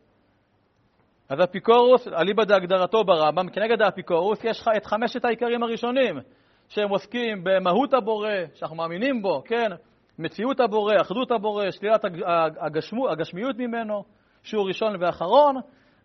אז 1.29 1.43
אפיקורוס, 1.43 2.07
אליבא 2.07 2.43
דהגדרתו 2.43 3.03
ברמב"ם, 3.03 3.50
כנגד 3.50 3.81
האפיקורוס 3.81 4.43
יש 4.43 4.63
את 4.77 4.85
חמשת 4.85 5.25
העיקרים 5.25 5.63
הראשונים, 5.63 6.19
שהם 6.69 6.89
עוסקים 6.89 7.43
במהות 7.43 7.93
הבורא, 7.93 8.29
שאנחנו 8.53 8.75
מאמינים 8.75 9.22
בו, 9.22 9.43
כן? 9.45 9.72
מציאות 10.19 10.60
הבורא, 10.60 10.93
אחדות 11.01 11.31
הבורא, 11.31 11.72
שלילת 11.72 12.05
הגשמו, 12.60 13.10
הגשמיות 13.10 13.55
ממנו, 13.57 14.03
שהוא 14.43 14.67
ראשון 14.67 15.03
ואחרון, 15.03 15.55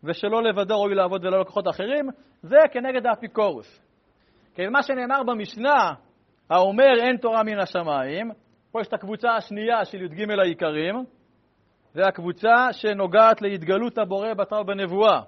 ושלא 0.05 0.43
לבדו 0.43 0.81
ראוי 0.81 0.95
לעבוד 0.95 1.25
ולא 1.25 1.41
לקוחות 1.41 1.69
אחרים, 1.69 2.09
זה 2.43 2.57
כנגד 2.73 3.07
האפיקורוס. 3.07 3.81
כי 4.55 4.69
מה 4.69 4.83
שנאמר 4.83 5.23
במשנה, 5.23 5.93
האומר 6.51 6.95
אין 7.01 7.17
תורה 7.17 7.43
מן 7.43 7.59
השמיים, 7.59 8.31
פה 8.73 8.81
יש 8.81 8.89
את 8.89 8.93
הקבוצה 8.93 9.31
השנייה 9.37 9.85
של 9.85 10.03
י"ג 10.03 10.31
העיקרים, 10.41 11.05
זה 11.95 12.03
הקבוצה 12.07 12.73
שנוגעת 12.73 13.43
להתגלות 13.43 13.99
הבורא 13.99 14.35
בתורה 14.35 14.63
ובנבואה, 14.63 15.21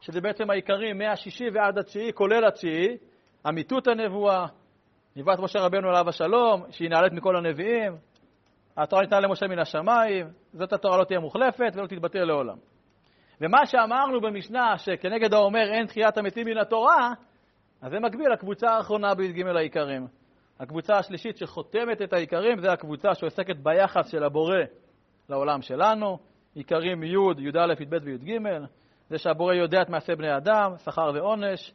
שזה 0.00 0.20
בעצם 0.20 0.50
העיקרים 0.50 0.98
מהשישי 0.98 1.44
ועד 1.54 1.78
התשיעי, 1.78 2.12
כולל 2.12 2.44
התשיעי, 2.44 2.96
אמיתות 3.48 3.88
הנבואה, 3.88 4.46
נבואת 5.16 5.38
משה 5.38 5.60
רבנו 5.60 5.88
עליו 5.88 6.08
השלום, 6.08 6.62
שהיא 6.70 6.90
נעלית 6.90 7.12
מכל 7.12 7.36
הנביאים, 7.36 7.96
התורה 8.76 9.02
ניתנה 9.02 9.20
למשה 9.20 9.46
מן 9.46 9.58
השמיים, 9.58 10.26
זאת 10.52 10.72
התורה 10.72 10.98
לא 10.98 11.04
תהיה 11.04 11.20
מוחלפת 11.20 11.72
ולא 11.74 11.86
תתבטל 11.86 12.24
לעולם. 12.24 12.56
ומה 13.40 13.66
שאמרנו 13.66 14.20
במשנה, 14.20 14.78
שכנגד 14.78 15.34
האומר 15.34 15.72
אין 15.72 15.86
תחיית 15.86 16.18
המתים 16.18 16.46
מן 16.46 16.58
התורה, 16.58 17.12
אז 17.82 17.90
זה 17.90 18.00
מקביל 18.00 18.32
לקבוצה 18.32 18.70
האחרונה 18.70 19.14
בי"ג 19.14 19.46
העיקרים. 19.46 20.06
הקבוצה 20.60 20.96
השלישית 20.96 21.36
שחותמת 21.36 22.02
את 22.02 22.12
העיקרים 22.12 22.60
זה 22.60 22.72
הקבוצה 22.72 23.14
שעוסקת 23.14 23.56
ביחס 23.56 24.10
של 24.10 24.24
הבורא 24.24 24.56
לעולם 25.28 25.62
שלנו, 25.62 26.18
עיקרים 26.54 27.02
י', 27.02 27.16
י"א, 27.38 27.72
י"ב 27.80 27.96
וי"ג, 28.02 28.38
זה 29.08 29.18
שהבורא 29.18 29.54
יודע 29.54 29.82
את 29.82 29.88
מעשה 29.88 30.16
בני 30.16 30.36
אדם, 30.36 30.72
שכר 30.84 31.10
ועונש, 31.14 31.72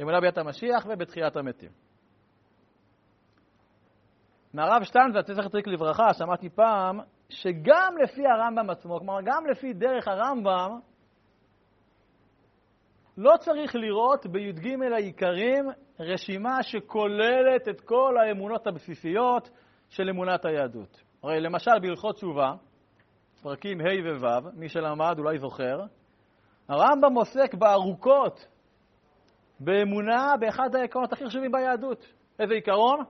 אמונה 0.00 0.20
ביאת 0.20 0.38
המשיח 0.38 0.86
ובתחיית 0.88 1.36
המתים. 1.36 1.87
מהרב 4.54 4.82
שטיינזלץ, 4.82 5.30
זכר 5.30 5.48
צדיק 5.48 5.66
לברכה, 5.66 6.14
שמעתי 6.14 6.48
פעם, 6.50 7.00
שגם 7.28 7.94
לפי 8.02 8.26
הרמב"ם 8.26 8.70
עצמו, 8.70 8.98
כלומר 8.98 9.20
גם 9.24 9.46
לפי 9.46 9.72
דרך 9.72 10.08
הרמב"ם, 10.08 10.78
לא 13.16 13.36
צריך 13.36 13.74
לראות 13.74 14.26
בי"ג 14.26 14.82
העיקרים 14.94 15.64
רשימה 16.00 16.62
שכוללת 16.62 17.68
את 17.68 17.80
כל 17.80 18.14
האמונות 18.18 18.66
הבסיסיות 18.66 19.50
של 19.88 20.08
אמונת 20.08 20.44
היהדות. 20.44 21.02
הרי 21.22 21.40
למשל 21.40 21.78
בהלכות 21.82 22.14
תשובה, 22.14 22.52
פרקים 23.42 23.80
ה' 23.80 24.18
וו', 24.20 24.50
מי 24.54 24.68
שלמד 24.68 25.18
אולי 25.18 25.38
זוכר, 25.38 25.80
הרמב"ם 26.68 27.14
עוסק 27.14 27.54
בארוכות 27.54 28.46
באמונה 29.60 30.34
באחד 30.40 30.74
העקרונות 30.74 31.12
הכי 31.12 31.26
חשובים 31.26 31.52
ביהדות. 31.52 32.06
איזה 32.38 32.54
עיקרון? 32.54 33.04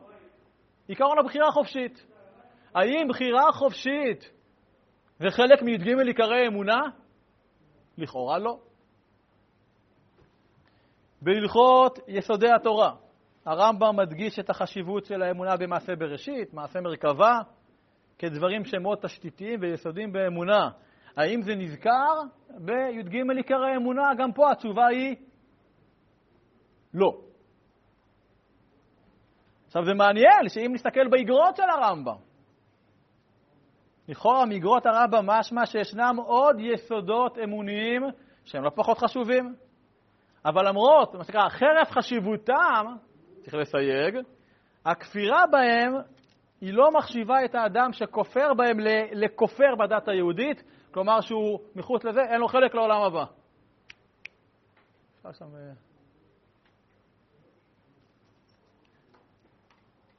עיקרון 0.88 1.18
הבחירה 1.18 1.48
החופשית. 1.48 2.06
האם 2.74 3.08
בחירה 3.08 3.52
חופשית 3.52 4.30
זה 5.18 5.30
חלק 5.30 5.62
מי"ג 5.62 5.88
עיקרי 6.06 6.46
אמונה? 6.46 6.80
לכאורה 7.98 8.38
לא. 8.38 8.58
בהלכות 11.22 11.98
יסודי 12.08 12.50
התורה, 12.50 12.94
הרמב"ם 13.44 13.96
מדגיש 13.96 14.38
את 14.38 14.50
החשיבות 14.50 15.04
של 15.04 15.22
האמונה 15.22 15.56
במעשה 15.56 15.96
בראשית, 15.96 16.54
מעשה 16.54 16.80
מרכבה, 16.80 17.40
כדברים 18.18 18.64
שהם 18.64 18.82
מאוד 18.82 18.98
תשתיתיים 19.02 19.60
ויסודיים 19.62 20.12
באמונה. 20.12 20.68
האם 21.16 21.42
זה 21.42 21.54
נזכר 21.54 22.20
בי"ג 22.58 23.16
עיקרי 23.36 23.72
האמונה? 23.72 24.02
גם 24.18 24.32
פה 24.32 24.52
התשובה 24.52 24.86
היא 24.86 25.16
לא. 26.94 27.27
עכשיו 29.68 29.84
זה 29.84 29.94
מעניין 29.94 30.48
שאם 30.48 30.70
נסתכל 30.74 31.08
באגרות 31.08 31.56
של 31.56 31.62
הרמב"ם, 31.62 32.16
לכאורה 34.08 34.46
מאגרות 34.46 34.86
הרמב"ם 34.86 35.26
משמע 35.26 35.66
שישנם 35.66 36.16
עוד 36.26 36.56
יסודות 36.60 37.38
אמוניים 37.44 38.02
שהם 38.44 38.64
לא 38.64 38.70
פחות 38.74 38.98
חשובים, 38.98 39.54
אבל 40.44 40.68
למרות, 40.68 41.14
מה 41.14 41.24
שנקרא, 41.24 41.48
חרף 41.48 41.90
חשיבותם, 41.90 42.86
צריך 43.40 43.54
לסייג, 43.54 44.18
הכפירה 44.84 45.44
בהם 45.50 45.94
היא 46.60 46.74
לא 46.74 46.90
מחשיבה 46.90 47.44
את 47.44 47.54
האדם 47.54 47.92
שכופר 47.92 48.54
בהם 48.54 48.76
לכופר 49.12 49.74
בדת 49.78 50.08
היהודית, 50.08 50.62
כלומר 50.94 51.20
שהוא 51.20 51.58
מחוץ 51.76 52.04
לזה, 52.04 52.20
אין 52.20 52.40
לו 52.40 52.48
חלק 52.48 52.74
לעולם 52.74 53.02
הבא. 53.02 53.24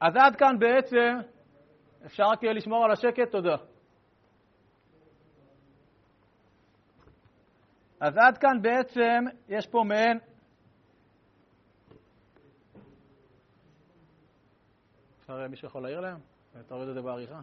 אז 0.01 0.15
עד 0.15 0.35
כאן 0.35 0.59
בעצם 0.59 1.29
אפשר 2.05 2.23
רק 2.23 2.43
אה, 2.43 2.53
לשמור 2.53 2.85
על 2.85 2.91
השקט? 2.91 3.31
תודה. 3.31 3.55
אז 7.99 8.17
עד 8.17 8.37
כאן 8.37 8.61
בעצם 8.61 9.25
יש 9.49 9.67
פה 9.67 9.83
מעין 9.85 10.19
אפשר, 15.19 15.47
מישהו 15.47 15.67
יכול 15.67 15.83
להעיר 15.83 15.99
להם? 15.99 16.19
תוריד 16.67 16.89
את 16.89 16.93
זה 16.93 17.01
בעריכה. 17.01 17.41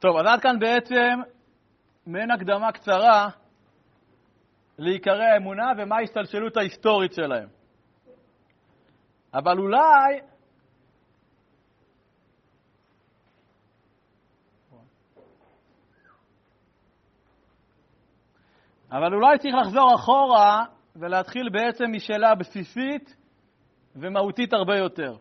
טוב, 0.00 0.16
אז 0.16 0.26
עד 0.26 0.40
כאן 0.40 0.58
בעצם 0.58 1.20
מעין 2.06 2.30
הקדמה 2.30 2.72
קצרה 2.72 3.28
לעיקרי 4.78 5.26
האמונה 5.26 5.72
ומה 5.78 5.96
ההשתלשלות 5.96 6.56
ההיסטורית 6.56 7.12
שלהם. 7.12 7.48
אבל 9.34 9.58
אולי 9.58 10.20
אבל 18.92 19.14
אולי 19.14 19.38
צריך 19.38 19.54
לחזור 19.54 19.94
אחורה 19.94 20.64
ולהתחיל 20.96 21.48
בעצם 21.52 21.84
משאלה 21.92 22.34
בסיסית 22.34 23.16
ומהותית 23.96 24.52
הרבה 24.52 24.76
יותר. 24.76 25.16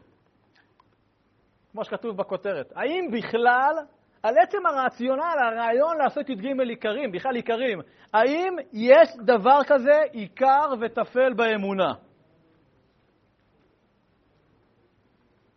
כמו 1.72 1.86
שכתוב 1.86 2.18
בכותרת, 2.18 2.72
האם 2.76 3.08
בכלל, 3.12 3.74
על 4.24 4.38
עצם 4.38 4.66
הרציונל, 4.66 5.38
הרעיון 5.40 5.98
לעשות 5.98 6.30
י"ג 6.30 6.46
עיקרים, 6.70 7.12
בכלל 7.12 7.36
עיקרים, 7.36 7.80
האם 8.14 8.56
יש 8.74 9.10
דבר 9.26 9.60
כזה 9.68 10.02
עיקר 10.12 10.74
וטפל 10.82 11.34
באמונה? 11.34 11.94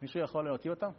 מישהו 0.03 0.21
יכול 0.21 0.45
להוציא 0.45 0.71
אותם? 0.71 0.91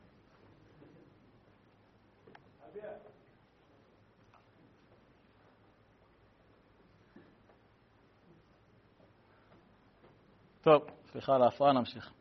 טוב, 10.62 10.84
סליחה 11.12 11.36
על 11.36 11.42
ההפרעה, 11.44 11.74
נמשיך. 11.74 12.12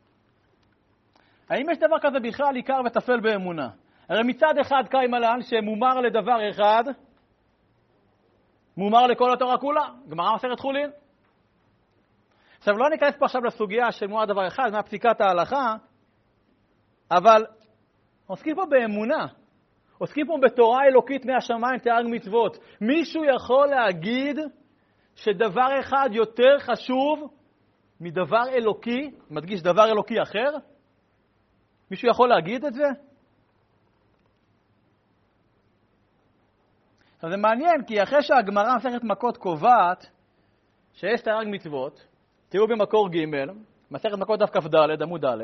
האם 1.49 1.69
יש 1.69 1.77
דבר 1.77 1.99
כזה 2.01 2.19
בכלל 2.19 2.55
עיקר 2.55 2.81
וטפל 2.85 3.19
באמונה? 3.19 3.69
הרי 4.09 4.23
מצד 4.23 4.57
אחד 4.61 4.83
קיים 4.89 5.13
עלן 5.13 5.41
שמומר 5.41 5.99
לדבר 5.99 6.49
אחד, 6.49 6.83
מומר 8.77 9.07
לכל 9.07 9.33
התורה 9.33 9.57
כולה, 9.57 9.89
גמרא 10.09 10.35
מסכת 10.35 10.59
חולין. 10.59 10.91
עכשיו, 12.57 12.77
לא 12.77 12.89
ניכנס 12.89 13.15
פה 13.19 13.25
עכשיו 13.25 13.41
לסוגיה 13.43 13.91
של 13.91 14.07
מומר 14.07 14.25
דבר 14.25 14.47
אחד, 14.47 14.69
מה 14.71 14.83
פסיקת 14.83 15.21
ההלכה, 15.21 15.75
אבל 17.11 17.45
עוסקים 18.27 18.55
פה 18.55 18.65
באמונה. 18.69 19.25
עוסקים 19.97 20.27
פה 20.27 20.37
בתורה 20.41 20.83
אלוקית 20.85 21.25
מהשמיים, 21.25 21.79
תיאג 21.79 22.05
מצוות. 22.05 22.57
מישהו 22.81 23.23
יכול 23.23 23.67
להגיד 23.67 24.39
שדבר 25.15 25.79
אחד 25.79 26.09
יותר 26.11 26.59
חשוב 26.59 27.33
מדבר 28.01 28.49
אלוקי, 28.49 29.11
מדגיש 29.29 29.61
דבר 29.61 29.85
אלוקי 29.85 30.21
אחר? 30.21 30.57
מישהו 31.91 32.09
יכול 32.09 32.29
להגיד 32.29 32.65
את 32.65 32.73
זה? 32.73 32.87
עכשיו 37.23 37.31
זה 37.31 37.37
מעניין, 37.37 37.83
כי 37.87 38.03
אחרי 38.03 38.23
שהגמרא 38.23 38.75
מסכת 38.75 39.03
מכות 39.03 39.37
קובעת 39.37 40.07
שיש 40.93 41.21
תרג 41.21 41.47
מצוות, 41.51 42.07
תראו 42.49 42.67
במקור 42.67 43.09
ג', 43.09 43.25
מסכת 43.91 44.17
מכות 44.17 44.39
דף 44.39 44.49
כ"ד, 44.49 45.01
עמוד 45.01 45.25
א', 45.25 45.43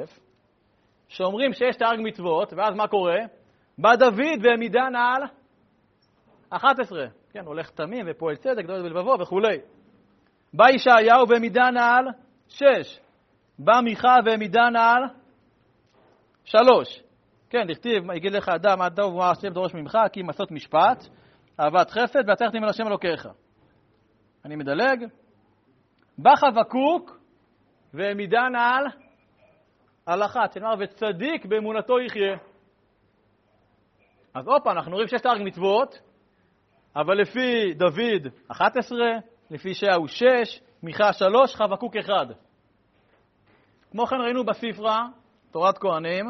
שאומרים 1.07 1.53
שיש 1.53 1.75
תרג 1.75 1.99
מצוות, 1.99 2.53
ואז 2.53 2.75
מה 2.75 2.87
קורה? 2.87 3.17
בא 3.77 3.95
דוד 3.95 4.43
והעמידן 4.43 4.95
על 4.95 5.23
11. 6.49 7.05
כן, 7.31 7.45
הולך 7.45 7.69
תמים 7.69 8.05
ופועל 8.09 8.35
צדק, 8.35 8.65
דוד 8.65 8.81
בלבבו 8.81 9.15
וכולי. 9.21 9.57
בא 10.53 10.65
ישעיהו 10.69 11.29
והעמידן 11.29 11.77
על 11.77 12.05
שש. 12.47 12.99
בא 13.59 13.79
מיכה 13.83 14.15
והעמידן 14.25 14.75
על 14.75 15.03
שלוש. 16.43 17.01
כן, 17.49 17.67
דכתיב, 17.67 18.11
יגיד 18.15 18.31
לך 18.31 18.49
אדם, 18.49 18.79
מה 18.79 18.89
טוב 18.89 19.13
ומה 19.13 19.31
השם 19.31 19.49
דורש 19.49 19.73
ממך, 19.73 19.97
כי 20.13 20.21
אם 20.21 20.29
עשות 20.29 20.51
משפט, 20.51 21.07
אהבת 21.59 21.89
חסד, 21.89 22.29
והצלחת 22.29 22.53
ממנו 22.53 22.69
השם 22.69 22.87
אלוקיך. 22.87 23.27
אני 24.45 24.55
מדלג. 24.55 25.05
בא 26.17 26.35
חבקוק 26.35 27.19
והעמידן 27.93 28.51
על 30.05 30.23
אחת, 30.23 30.53
שנאמר, 30.53 30.73
וצדיק 30.79 31.45
באמונתו 31.45 31.99
יחיה. 31.99 32.37
אז 34.33 34.45
פעם, 34.63 34.77
אנחנו 34.77 34.93
רואים 34.93 35.07
שיש 35.07 35.21
תארג 35.21 35.41
מצוות, 35.43 35.99
אבל 36.95 37.21
לפי 37.21 37.73
דוד 37.73 38.33
11, 38.51 38.97
לפי 39.51 39.69
ישעיהו 39.69 40.07
6, 40.07 40.25
מיכה 40.83 41.13
3, 41.13 41.55
חבקוק 41.55 41.97
1. 41.97 42.11
כמו 43.91 44.05
כן 44.05 44.15
ראינו 44.15 44.45
בספרה, 44.45 45.07
תורת 45.51 45.77
כהנים, 45.77 46.25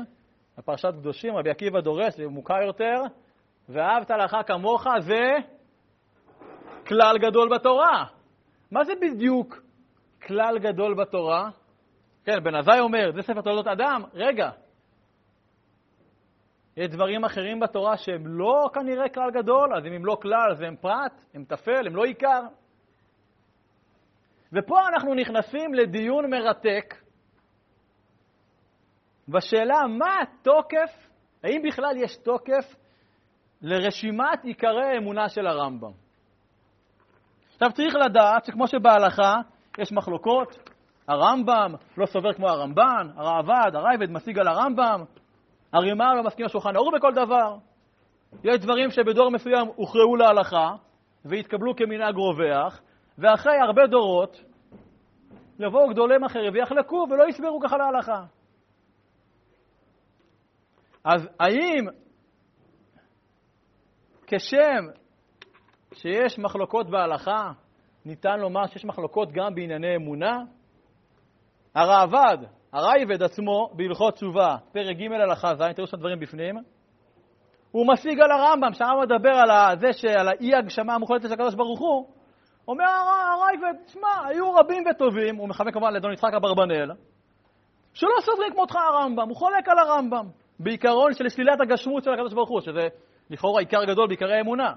בפרשת 0.58 0.94
קדושים, 1.00 1.36
רבי 1.36 1.50
עקיבא 1.50 1.82
דורס, 1.82 2.18
זה 2.18 2.28
מוכר 2.28 2.62
יותר, 2.68 2.96
ואהבת 3.70 4.12
לך 4.12 4.38
כמוך 4.48 4.88
זה 5.00 5.38
כלל 6.88 7.18
גדול 7.18 7.50
בתורה. 7.56 8.06
מה 8.72 8.84
זה 8.84 8.94
בדיוק 9.02 9.62
כלל 10.28 10.60
גדול 10.60 10.94
בתורה? 10.94 11.50
כן, 12.26 12.44
בן 12.44 12.56
עזאי 12.56 12.80
אומר, 12.80 13.12
זה 13.12 13.22
ספר 13.22 13.42
תולדות 13.42 13.68
אדם. 13.68 14.04
רגע, 14.14 14.50
יש 16.78 16.88
דברים 16.88 17.26
אחרים 17.26 17.60
בתורה 17.60 17.98
שהם 17.98 18.28
לא 18.28 18.70
כנראה 18.74 19.10
כלל 19.10 19.32
גדול, 19.32 19.78
אז 19.78 19.86
אם 19.86 19.94
הם 19.94 20.06
לא 20.06 20.18
כלל, 20.22 20.52
אז 20.52 20.62
הם 20.62 20.76
פרט, 20.76 21.14
הם 21.34 21.46
טפל, 21.46 21.88
הם 21.88 21.96
לא 21.96 22.04
עיקר. 22.04 22.42
ופה 24.54 24.88
אנחנו 24.88 25.14
נכנסים 25.14 25.74
לדיון 25.74 26.30
מרתק 26.30 26.96
בשאלה 29.28 29.88
מה 29.88 30.22
התוקף, 30.22 31.08
האם 31.44 31.62
בכלל 31.68 31.98
יש 31.98 32.18
תוקף 32.18 32.76
לרשימת 33.62 34.44
עיקרי 34.44 34.86
האמונה 34.86 35.30
של 35.30 35.48
הרמב"ם. 35.48 35.92
עכשיו 37.54 37.72
צריך 37.72 37.96
לדעת 37.96 38.46
שכמו 38.46 38.68
שבהלכה 38.68 39.36
יש 39.78 39.92
מחלוקות, 39.92 40.70
הרמב"ם 41.08 41.74
לא 41.98 42.06
סובר 42.06 42.34
כמו 42.34 42.50
הרמב"ן, 42.50 43.08
הראב"ד, 43.16 43.76
הרייבד 43.76 44.12
משיג 44.12 44.40
על 44.40 44.48
הרמב"ם, 44.48 45.04
הרימה 45.74 46.16
לא 46.16 46.24
מסכים 46.24 46.46
לשולחן 46.46 46.76
ערוך 46.76 46.94
בכל 46.96 47.14
דבר. 47.14 47.56
יש 48.44 48.60
דברים 48.60 48.90
שבדור 48.92 49.32
מסוים 49.32 49.68
הוכרעו 49.76 50.16
להלכה 50.16 50.72
והתקבלו 51.26 51.76
כמנהג 51.76 52.16
רווח, 52.16 52.82
ואחרי 53.18 53.58
הרבה 53.68 53.88
דורות 53.88 54.44
יבואו 55.60 55.90
גדולים 55.90 56.24
אחרים 56.24 56.54
ויחלקו 56.54 57.08
ולא 57.12 57.28
יסברו 57.30 57.60
ככה 57.60 57.78
להלכה. 57.78 58.24
אז 61.04 61.30
האם 61.40 61.88
כשם 64.30 64.88
שיש 65.94 66.40
מחלוקות 66.40 66.90
בהלכה, 66.90 67.52
ניתן 68.06 68.40
לומר 68.40 68.68
שיש 68.68 68.86
מחלוקות 68.86 69.32
גם 69.32 69.56
בענייני 69.56 69.96
אמונה? 69.96 70.38
הראב"ד, 71.76 72.38
הרייבד 72.74 73.24
עצמו, 73.24 73.70
בהלכות 73.74 74.14
תשובה, 74.14 74.56
פרק 74.72 74.98
ג' 74.98 75.12
הלכה 75.12 75.56
ז', 75.56 75.62
תראו 75.76 75.88
שם 75.88 75.98
דברים 75.98 76.20
בפנים, 76.20 76.56
הוא 77.72 77.88
משיג 77.94 78.20
על 78.20 78.32
הרמב"ם, 78.32 78.74
שהרמב"ם 78.74 79.02
מדבר 79.02 79.30
על 79.30 79.80
זה 79.80 79.94
שעל 79.94 80.28
האי-הגשמה 80.28 80.96
המוחלטת 80.96 81.28
של 81.28 81.34
הקדוש 81.34 81.56
ברוך 81.56 81.80
הוא, 81.80 82.08
אומר 82.68 82.86
הרייבד, 82.86 83.80
שמע, 83.88 84.28
היו 84.28 84.54
רבים 84.54 84.84
וטובים, 84.90 85.36
הוא 85.36 85.50
מכוון 85.50 85.72
כמובן 85.72 85.94
לאדון 85.94 86.14
יצחק 86.14 86.34
אברבנאל, 86.34 86.92
שלא 87.94 88.16
סוברים 88.22 88.54
כמותך 88.54 88.76
הרמב"ם, 88.76 89.30
הוא 89.30 89.36
חולק 89.38 89.70
על 89.70 89.80
הרמב"ם, 89.80 90.26
בעיקרון 90.60 91.14
של 91.14 91.30
שלילת 91.30 91.62
הגשמות 91.62 92.04
של 92.04 92.14
הקדוש 92.14 92.34
ברוך 92.34 92.50
הוא, 92.50 92.62
שזה 92.62 92.88
לכאורה 93.30 93.60
עיקר 93.60 93.86
גדול 93.86 94.08
בעיקרי 94.08 94.38
האמונה. 94.38 94.74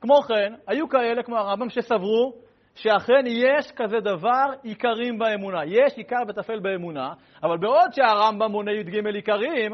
כמו 0.00 0.22
כן, 0.22 0.54
היו 0.66 0.88
כאלה, 0.88 1.22
כמו 1.22 1.36
הרמב"ם, 1.36 1.68
שסברו 1.68 2.34
שאכן 2.74 3.24
יש 3.26 3.72
כזה 3.72 4.00
דבר 4.00 4.46
עיקרים 4.62 5.18
באמונה. 5.18 5.64
יש 5.64 5.96
עיקר 5.96 6.22
וטפל 6.28 6.60
באמונה, 6.60 7.12
אבל 7.42 7.58
בעוד 7.58 7.92
שהרמב"ם 7.92 8.50
מונה 8.50 8.72
י"ג 8.72 9.06
עיקרים, 9.06 9.72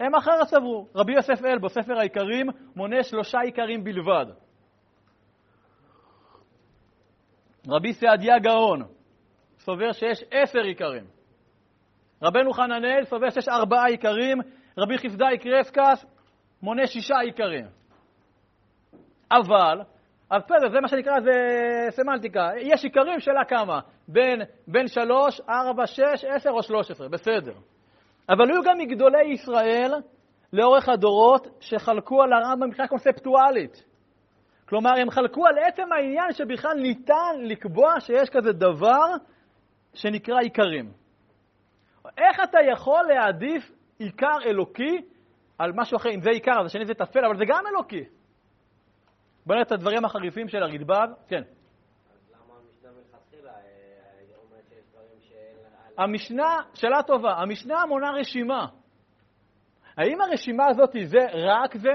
הם 0.00 0.14
אחרת 0.14 0.46
סברו. 0.46 0.88
רבי 0.94 1.12
יוסף 1.12 1.44
אלבו, 1.44 1.68
ספר 1.68 1.98
העיקרים, 1.98 2.46
מונה 2.76 3.02
שלושה 3.02 3.40
עיקרים 3.40 3.84
בלבד. 3.84 4.26
רבי 7.68 7.92
סעדיה 7.92 8.38
גאון 8.38 8.82
סובר 9.58 9.92
שיש 9.92 10.24
עשר 10.30 10.58
עיקרים. 10.58 11.04
רבנו 12.22 12.52
חננאל 12.52 13.04
סובר 13.04 13.30
שיש 13.30 13.48
ארבעה 13.48 13.86
עיקרים. 13.86 14.38
רבי 14.78 14.98
חסדאי 14.98 15.38
קרסקס 15.38 16.06
מונה 16.62 16.86
שישה 16.86 17.18
עיקרים. 17.18 17.66
אבל, 19.32 19.80
אז 20.30 20.42
בסדר, 20.44 20.70
זה 20.70 20.80
מה 20.80 20.88
שנקרא, 20.88 21.20
זה 21.20 21.32
סמנטיקה. 21.90 22.50
יש 22.56 22.84
עיקרים, 22.84 23.20
שאלה 23.20 23.44
כמה? 23.44 23.80
בין, 24.08 24.42
בין 24.68 24.88
3, 24.88 25.40
4, 25.48 25.86
6, 25.86 26.24
10 26.24 26.50
או 26.50 26.62
13, 26.62 27.08
בסדר. 27.08 27.54
אבל 28.28 28.50
היו 28.50 28.62
גם 28.62 28.78
מגדולי 28.78 29.32
ישראל 29.32 29.92
לאורך 30.52 30.88
הדורות 30.88 31.46
שחלקו 31.60 32.22
על 32.22 32.32
הרמב"ם 32.32 32.68
מבחינה 32.68 32.88
קונספטואלית. 32.88 33.84
כלומר, 34.68 34.90
הם 35.00 35.10
חלקו 35.10 35.46
על 35.46 35.58
עצם 35.58 35.92
העניין 35.92 36.32
שבכלל 36.32 36.74
ניתן 36.74 37.34
לקבוע 37.42 38.00
שיש 38.00 38.30
כזה 38.30 38.52
דבר 38.52 39.06
שנקרא 39.94 40.38
עיקרים. 40.40 40.92
איך 42.18 42.40
אתה 42.44 42.58
יכול 42.72 43.04
להעדיף 43.08 43.72
עיקר 43.98 44.36
אלוקי 44.44 45.02
על 45.58 45.72
משהו 45.74 45.96
אחר? 45.96 46.10
אם 46.10 46.20
זה 46.20 46.30
עיקר, 46.30 46.60
אז 46.60 46.66
השני 46.66 46.86
זה 46.86 46.94
טפל, 46.94 47.24
אבל 47.24 47.36
זה 47.36 47.44
גם 47.48 47.64
אלוקי. 47.66 48.04
בוא 49.46 49.54
נראה 49.54 49.66
את 49.66 49.72
הדברים 49.72 50.04
החריפים 50.04 50.48
של 50.48 50.62
הרדב"ב. 50.62 50.94
כן. 51.28 51.42
המשנה, 55.98 56.56
שאלה 56.74 57.02
טובה, 57.02 57.32
המשנה 57.32 57.86
מונה 57.86 58.10
רשימה. 58.10 58.66
האם 59.96 60.20
הרשימה 60.20 60.66
הזאת 60.66 60.90
זה 61.04 61.18
רק 61.32 61.76
זה 61.76 61.92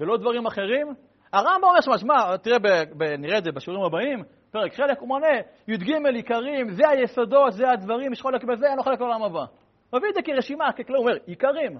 ולא 0.00 0.16
דברים 0.16 0.46
אחרים? 0.46 0.94
הרמב"ם 1.32 1.64
אומר 1.64 1.80
שם, 1.80 1.98
שמע, 1.98 2.36
תראה, 2.36 2.58
ב, 2.58 2.68
ב, 2.96 3.02
נראה 3.02 3.38
את 3.38 3.44
זה 3.44 3.52
בשיעורים 3.52 3.84
הבאים, 3.84 4.24
פרק 4.50 4.74
חלק, 4.74 4.98
הוא 4.98 5.08
מונה 5.08 5.26
י"ג 5.68 5.92
עיקרים, 6.14 6.70
זה 6.70 6.88
היסודות, 6.88 7.52
זה 7.52 7.70
הדברים, 7.70 8.12
יש 8.12 8.22
חולק 8.22 8.44
בזה, 8.44 8.66
אין 8.66 8.76
לו 8.76 8.82
חולק 8.82 8.98
בעולם 8.98 9.22
הבא. 9.22 9.44
מביא 9.92 10.08
את 10.08 10.14
זה 10.14 10.22
כרשימה, 10.22 10.72
ככלל, 10.72 10.96
אומר, 10.96 11.12
עיקרים. 11.26 11.78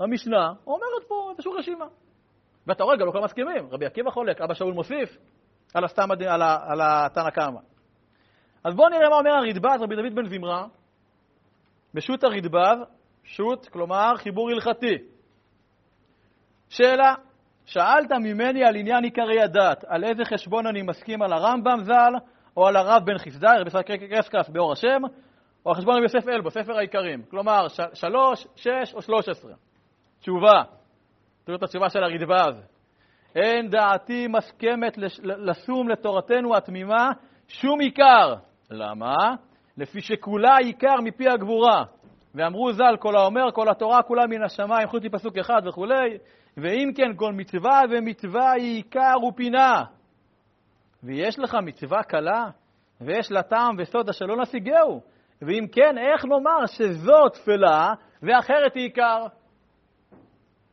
המשנה 0.00 0.52
אומרת 0.66 1.04
פה 1.08 1.30
איזושהי 1.30 1.52
רשימה. 1.58 1.86
ואתה 2.66 2.84
רואה, 2.84 2.96
גם 2.96 3.06
לא 3.06 3.12
כולם 3.12 3.24
מסכימים. 3.24 3.68
רבי 3.70 3.86
עקיבא 3.86 4.10
חולק, 4.10 4.40
אבא 4.40 4.54
שאול 4.54 4.72
מוסיף, 4.74 5.16
על, 5.74 5.84
הסתם, 5.84 6.10
על, 6.10 6.42
על 6.42 6.80
התנא 6.82 7.30
קמא. 7.30 7.60
אז 8.64 8.74
בואו 8.74 8.88
נראה 8.88 9.08
מה 9.08 9.16
אומר 9.16 9.30
הרדב"ז, 9.30 9.82
רבי 9.82 9.96
דוד 9.96 10.14
בן 10.14 10.28
זמרה, 10.28 10.66
בשו"ת 11.94 12.24
הרדב"ז, 12.24 12.78
שו"ת, 13.24 13.68
כלומר 13.68 14.16
חיבור 14.16 14.50
הלכתי. 14.50 14.96
שאלה, 16.68 17.14
שאלת 17.64 18.12
ממני 18.12 18.64
על 18.64 18.76
עניין 18.76 19.04
עיקרי 19.04 19.42
הדת, 19.42 19.84
על 19.86 20.04
איזה 20.04 20.24
חשבון 20.24 20.66
אני 20.66 20.82
מסכים 20.82 21.22
על 21.22 21.32
הרמב"ם 21.32 21.78
ז"ל, 21.84 22.14
או 22.56 22.66
על 22.66 22.76
הרב 22.76 23.02
בן 23.04 23.18
חסדאי, 23.18 23.58
רבי 23.58 23.68
ישראל 23.68 23.82
קרסקס 23.82 24.48
באור 24.48 24.72
השם, 24.72 25.02
או 25.66 25.70
על 25.70 25.76
חשבון 25.76 25.94
רבי 25.94 26.02
יוסף 26.02 26.28
אלבו, 26.28 26.50
ספר 26.50 26.78
העיקרים. 26.78 27.22
כלומר, 27.30 27.66
שלוש, 27.94 28.46
שש 28.56 28.94
או 28.94 29.02
שלוש 29.02 29.28
עשרה. 29.28 29.54
תשובה, 30.20 30.62
תראו 31.44 31.56
את 31.56 31.62
התשובה 31.62 31.90
של 31.90 32.04
הרדב"ז. 32.04 32.62
אין 33.36 33.70
דעתי 33.70 34.26
מסכמת 34.28 34.98
לשום 35.22 35.88
לתורתנו 35.88 36.56
התמימה 36.56 37.10
שום 37.48 37.80
עיקר. 37.80 38.34
למה? 38.70 39.14
לפי 39.76 40.00
שכולה 40.00 40.56
עיקר 40.56 41.00
מפי 41.02 41.28
הגבורה. 41.28 41.84
ואמרו 42.34 42.72
ז"ל, 42.72 42.96
כל 42.98 43.16
האומר, 43.16 43.50
כל 43.52 43.68
התורה 43.68 44.02
כולה 44.02 44.26
מן 44.26 44.42
השמיים, 44.42 44.88
חוץ 44.88 45.04
מפסוק 45.04 45.38
אחד 45.38 45.62
וכולי, 45.68 46.18
ואם 46.56 46.90
כן, 46.96 47.16
כל 47.16 47.32
מצווה 47.32 47.82
ומצווה 47.90 48.52
היא 48.52 48.76
עיקר 48.76 49.14
ופינה. 49.28 49.84
ויש 51.02 51.38
לך 51.38 51.56
מצווה 51.62 52.02
קלה, 52.02 52.44
ויש 53.00 53.32
לה 53.32 53.42
טעם 53.42 53.76
וסוד 53.78 54.08
אשר 54.08 54.24
לא 54.24 54.36
נשיגהו. 54.36 55.15
ואם 55.42 55.66
כן, 55.72 55.98
איך 55.98 56.24
נאמר 56.24 56.66
שזו 56.66 57.28
תפלה 57.28 57.94
ואחרת 58.22 58.74
היא 58.74 58.82
עיקר? 58.82 59.26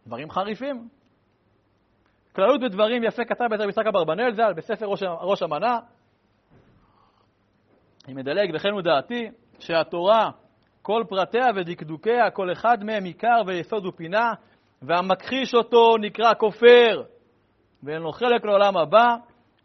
דברים 0.08 0.30
חריפים. 0.30 0.88
כללות 2.36 2.62
בדברים 2.62 3.04
יפה 3.04 3.26
כתב 3.26 3.46
בית 3.50 3.60
רבי 3.60 3.70
יצחק 3.70 3.88
אברבנאל 3.88 4.34
ז"ל 4.34 4.54
בספר 4.54 4.86
ראש, 4.86 5.04
ראש 5.22 5.44
המנה. 5.44 5.80
אני 8.08 8.14
מדלג, 8.14 8.52
וכן 8.56 8.70
הוא 8.70 8.82
דעתי, 8.82 9.30
שהתורה, 9.60 10.30
כל 10.82 11.04
פרטיה 11.10 11.46
ודקדוקיה, 11.56 12.32
כל 12.32 12.52
אחד 12.52 12.84
מהם 12.84 13.04
עיקר 13.04 13.42
ויסוד 13.48 13.86
ופינה, 13.86 14.34
והמכחיש 14.82 15.56
אותו 15.56 15.98
נקרא 15.98 16.34
כופר, 16.34 17.04
ואין 17.84 18.02
לו 18.02 18.12
חלק 18.12 18.46
לעולם 18.46 18.78
הבא, 18.78 19.16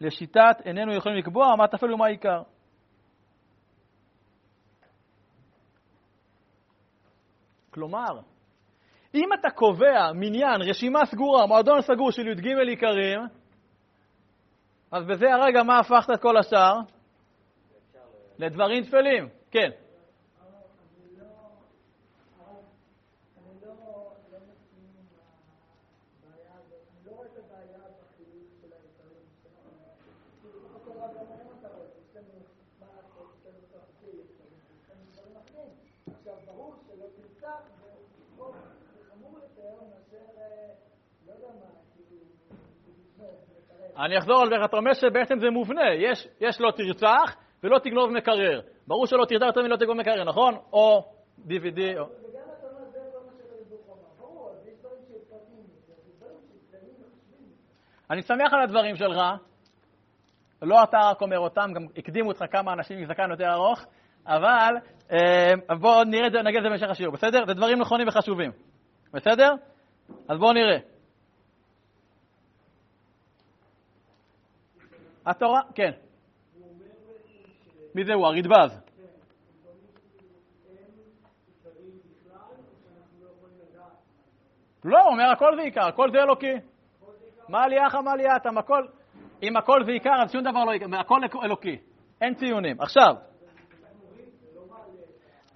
לשיטת 0.00 0.56
איננו 0.64 0.94
יכולים 0.94 1.18
לקבוע 1.18 1.56
מה 1.56 1.68
טפל 1.68 1.92
ומה 1.92 2.06
עיקר. 2.06 2.42
כלומר, 7.78 8.20
אם 9.14 9.28
אתה 9.40 9.50
קובע 9.50 10.12
מניין, 10.14 10.62
רשימה 10.62 11.06
סגורה, 11.06 11.46
מועדון 11.46 11.80
סגור 11.80 12.10
של 12.10 12.28
י"ג 12.28 12.46
עיקרים, 12.68 13.20
אז 14.92 15.06
בזה 15.06 15.26
הרגע 15.34 15.62
מה 15.62 15.78
הפכת 15.78 16.10
את 16.14 16.22
כל 16.22 16.36
השאר? 16.36 16.74
לדברים 18.38 18.84
טפלים. 18.84 19.28
כן. 19.50 19.70
אני 43.98 44.18
אחזור 44.18 44.42
על 44.42 44.48
זה, 44.48 44.64
אתה 44.64 44.76
אומר 44.76 44.94
שבעצם 44.94 45.38
זה 45.38 45.50
מובנה, 45.50 45.94
יש, 45.94 46.28
יש 46.40 46.60
לא 46.60 46.70
תרצח 46.70 47.36
ולא 47.62 47.78
תגנוב 47.78 48.10
מקרר. 48.10 48.60
ברור 48.86 49.06
שלא 49.06 49.24
תרצח 49.24 49.46
יותר 49.46 49.62
מלא 49.62 49.76
תגנוב 49.76 49.96
מקרר, 49.96 50.24
נכון? 50.24 50.54
או 50.72 51.04
DVD, 51.46 51.98
או... 51.98 52.04
אני 58.10 58.22
שמח 58.22 58.52
על 58.52 58.62
הדברים 58.62 58.96
שלך, 58.96 59.20
לא 60.62 60.82
אתה 60.82 60.98
רק 60.98 61.20
אומר 61.20 61.38
אותם, 61.38 61.70
גם 61.74 61.86
הקדימו 61.96 62.28
אותך 62.28 62.44
כמה 62.50 62.72
אנשים 62.72 62.98
עם 62.98 63.06
זקן 63.06 63.30
יותר 63.30 63.52
ארוך, 63.52 63.84
אבל 64.26 64.74
אה, 65.12 65.76
בואו 65.80 66.04
נראה 66.04 66.26
את 66.26 66.32
זה, 66.32 66.42
נגיד 66.42 66.56
את 66.56 66.62
זה 66.62 66.68
במשך 66.68 66.90
השיעור, 66.90 67.14
בסדר? 67.14 67.46
זה 67.46 67.54
דברים 67.54 67.78
נכונים 67.78 68.08
וחשובים, 68.08 68.50
בסדר? 69.14 69.52
אז 70.28 70.38
בואו 70.38 70.52
נראה. 70.52 70.78
התורה, 75.30 75.60
כן. 75.74 75.90
מי 77.94 78.04
זה 78.04 78.14
הוא? 78.14 78.26
הרדב"ז. 78.26 78.80
לא, 84.84 85.00
הוא 85.00 85.12
אומר 85.12 85.24
הכל 85.32 85.56
זה 85.56 85.62
עיקר, 85.62 85.86
הכל 85.86 86.10
זה 86.12 86.18
אלוקי. 86.18 86.54
מה 87.48 87.64
עלייך, 87.64 87.94
מה 87.94 88.12
עלייתם, 88.12 88.58
הכל, 88.58 88.86
אם 89.42 89.56
הכל 89.56 89.84
זה 89.84 89.92
עיקר, 89.92 90.22
אז 90.22 90.32
שום 90.32 90.42
דבר 90.42 90.64
לא 90.64 90.72
עיקר, 90.72 90.86
הכל 91.00 91.20
אלוקי. 91.44 91.78
אין 92.20 92.34
ציונים. 92.34 92.80
עכשיו, 92.80 93.14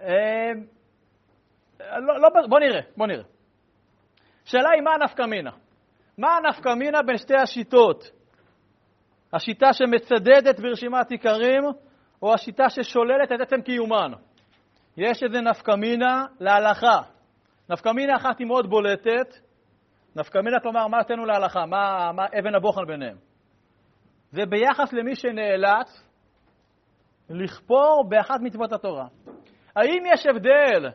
אמ, 0.01 0.65
לא, 1.79 2.19
לא, 2.19 2.29
בוא 2.49 2.59
נראה, 2.59 2.81
בוא 2.97 3.07
נראה. 3.07 3.23
שאלה 4.45 4.69
היא 4.69 4.81
מה 4.81 4.91
הנפקא 4.93 5.21
מינה. 5.21 5.51
מה 6.17 6.37
הנפקא 6.37 6.69
מינה 6.73 7.01
בין 7.01 7.17
שתי 7.17 7.35
השיטות? 7.35 8.22
השיטה 9.33 9.73
שמצדדת 9.73 10.59
ברשימת 10.59 11.11
עיקרים, 11.11 11.63
או 12.21 12.33
השיטה 12.33 12.69
ששוללת 12.69 13.31
את 13.31 13.41
עצם 13.41 13.61
קיומן. 13.61 14.11
יש 14.97 15.23
איזה 15.23 15.41
נפקמינה 15.41 16.25
להלכה. 16.39 17.01
נפקמינה 17.69 18.15
אחת 18.15 18.39
היא 18.39 18.47
מאוד 18.47 18.69
בולטת, 18.69 19.35
נפקמינה 20.15 20.59
כלומר, 20.59 20.87
מה 20.87 20.99
נתנו 20.99 21.25
להלכה? 21.25 21.65
מה, 21.65 22.11
מה 22.11 22.25
אבן 22.39 22.55
הבוחן 22.55 22.85
ביניהם? 22.87 23.17
זה 24.31 24.45
ביחס 24.45 24.93
למי 24.93 25.15
שנאלץ 25.15 26.03
לכפור 27.29 28.05
באחת 28.09 28.39
מצוות 28.41 28.73
התורה. 28.73 29.05
האם 29.75 30.03
יש 30.13 30.25
הבדל 30.25 30.89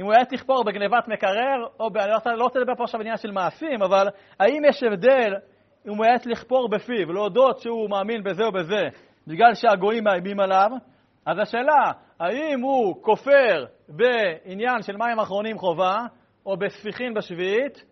אם 0.00 0.04
הוא 0.04 0.12
היה 0.14 0.22
לכפור 0.32 0.64
בגנבת 0.64 1.08
מקרר, 1.08 1.66
או 1.80 1.90
ב... 1.90 1.96
אני 1.96 2.38
לא 2.38 2.44
רוצה 2.44 2.58
לדבר 2.58 2.74
פה 2.74 2.84
עכשיו 2.84 2.98
בעניין 2.98 3.16
של 3.16 3.30
מעשים, 3.30 3.82
אבל 3.82 4.08
האם 4.40 4.62
יש 4.68 4.82
הבדל 4.82 5.34
אם 5.86 5.96
הוא 5.96 6.06
יעץ 6.06 6.26
לכפור 6.26 6.68
בפיו, 6.68 7.12
להודות 7.12 7.58
שהוא 7.58 7.90
מאמין 7.90 8.22
בזה 8.22 8.44
או 8.44 8.52
בזה, 8.52 8.88
בגלל 9.26 9.54
שהגויים 9.54 10.04
מאיימים 10.04 10.40
עליו, 10.40 10.70
אז 11.26 11.38
השאלה, 11.38 11.92
האם 12.20 12.60
הוא 12.60 13.02
כופר 13.02 13.64
בעניין 13.88 14.82
של 14.82 14.96
מים 14.96 15.18
אחרונים 15.18 15.58
חובה, 15.58 15.96
או 16.46 16.56
בספיחין 16.56 17.14
בשביעית, 17.14 17.84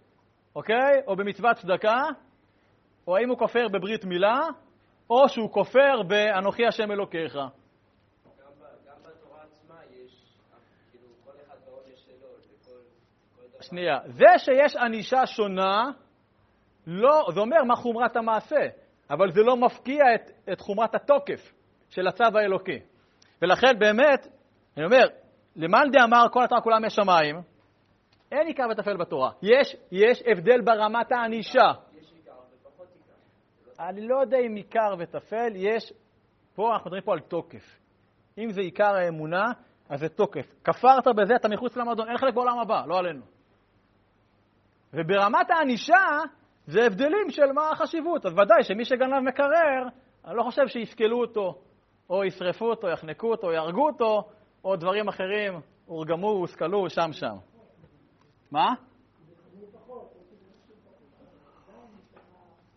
אוקיי? 0.57 1.01
או 1.07 1.17
במצוות 1.17 1.57
צדקה, 1.57 2.03
או 3.07 3.17
האם 3.17 3.29
הוא 3.29 3.39
כופר 3.39 3.69
בברית 3.69 4.05
מילה, 4.05 4.39
או 5.11 5.29
שהוא 5.29 5.53
כופר 5.53 6.03
באנוכי 6.03 6.67
השם 6.67 6.91
אלוקיך. 6.93 7.39
שנייה, 13.61 13.99
זה 14.07 14.39
שיש 14.39 14.77
ענישה 14.77 15.27
שונה, 15.27 15.91
לא, 16.87 17.29
זה 17.35 17.41
אומר 17.41 17.65
מה 17.65 17.77
חומרת 17.77 18.17
המעשה, 18.17 18.67
אבל 19.11 19.33
זה 19.33 19.41
לא 19.41 19.57
מפקיע 19.57 20.15
את, 20.15 20.31
את 20.53 20.61
חומרת 20.61 20.95
התוקף 20.95 21.53
של 21.89 22.07
הצו 22.07 22.39
האלוקי. 22.39 22.79
ולכן 23.43 23.79
באמת, 23.79 24.27
אני 24.77 24.85
אומר, 24.85 25.09
למאן 25.57 25.91
דאמר 25.93 26.27
כל 26.33 26.45
התורה 26.45 26.61
כולה 26.61 26.79
משמיים, 26.79 27.43
אין 28.33 28.47
עיקר 28.47 28.65
וטפל 28.71 28.97
בתורה. 28.97 29.31
יש, 29.43 29.77
יש 29.93 30.23
הבדל 30.27 30.61
ברמת 30.61 31.13
הענישה. 31.13 31.73
אני 33.81 34.09
לא 34.09 34.21
יודע 34.21 34.39
אם 34.39 34.55
עיקר 34.55 34.95
וטפל, 34.99 35.53
יש, 35.55 35.93
פה 36.55 36.73
אנחנו 36.73 36.85
מדברים 36.85 37.03
פה 37.03 37.13
על 37.13 37.21
תוקף. 37.21 37.79
אם 38.39 38.51
זה 38.51 38.61
עיקר 38.61 38.95
האמונה, 38.95 39.45
אז 39.89 40.01
זה 40.01 40.09
תוקף. 40.09 40.55
כפרת 40.65 41.07
בזה, 41.17 41.35
אתה 41.37 41.49
מחוץ 41.49 41.77
למועדון, 41.77 42.09
אין 42.09 42.19
חלק 42.19 42.35
בעולם 42.35 42.59
הבא, 42.59 42.83
לא 42.87 42.99
עלינו. 42.99 43.25
וברמת 44.93 45.51
הענישה, 45.51 46.05
זה 46.71 46.87
הבדלים 46.87 47.31
של 47.31 47.53
מה 47.53 47.71
החשיבות. 47.71 48.27
אז 48.27 48.33
ודאי 48.33 48.63
שמי 48.63 48.85
שגנב 48.85 49.21
מקרר, 49.21 49.89
אני 50.25 50.37
לא 50.37 50.43
חושב 50.43 50.67
שיסקלו 50.67 51.21
אותו, 51.21 51.55
או 52.11 52.25
ישרפו 52.25 52.71
אותו, 52.71 52.89
יחנקו 52.89 53.31
אותו, 53.31 53.53
יהרגו 53.53 53.87
אותו, 53.87 54.23
או 54.65 54.77
דברים 54.77 55.09
אחרים, 55.09 55.61
הורגמו, 55.87 56.29
הושכלו, 56.29 56.91
שם 56.91 57.13
שם. 57.13 57.35
מה? 58.51 58.75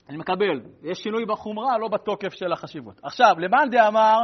אני 0.09 0.17
מקבל. 0.17 0.61
יש 0.83 0.97
שינוי 0.97 1.25
בחומרה, 1.25 1.77
לא 1.77 1.87
בתוקף 1.87 2.33
של 2.33 2.53
החשיבות. 2.53 2.99
עכשיו, 3.03 3.35
למאן 3.37 3.69
דאמר, 3.71 4.19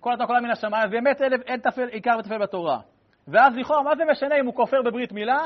כל 0.00 0.14
כולה 0.26 0.40
מן 0.40 0.50
השמיים, 0.50 0.90
באמת 0.90 1.22
אין, 1.22 1.32
אין 1.46 1.60
תפל, 1.60 1.88
עיקר 1.88 2.16
וטפל 2.18 2.38
בתורה. 2.38 2.80
ואז 3.28 3.56
לכאורה, 3.56 3.82
מה 3.82 3.96
זה 3.96 4.02
משנה 4.10 4.34
אם 4.40 4.46
הוא 4.46 4.54
כופר 4.54 4.82
בברית 4.82 5.12
מילה, 5.12 5.40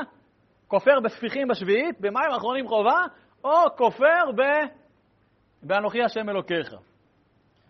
כופר 0.67 0.99
בספיחים 1.03 1.47
בשביעית, 1.47 2.01
במים 2.01 2.31
אחרונים 2.37 2.67
חובה, 2.67 3.05
או 3.47 3.75
כופר 3.77 4.31
ב... 4.35 4.41
באנוכי 5.63 6.03
השם 6.03 6.29
אלוקיך. 6.29 6.73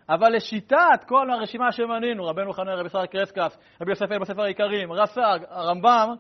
אבל 0.10 0.36
לשיטת 0.36 1.04
כל 1.08 1.30
הרשימה 1.32 1.72
שמנינו, 1.72 2.26
רבנו 2.26 2.54
חנן, 2.54 2.72
רבי 2.72 2.88
ישראל 2.88 3.06
קרסקס, 3.06 3.58
רבי 3.82 3.92
יוסף 3.92 4.12
אל 4.12 4.20
בספר 4.20 4.42
העיקרים, 4.42 4.94
רס"ג, 4.94 5.40
הרמב"ם, 5.50 6.16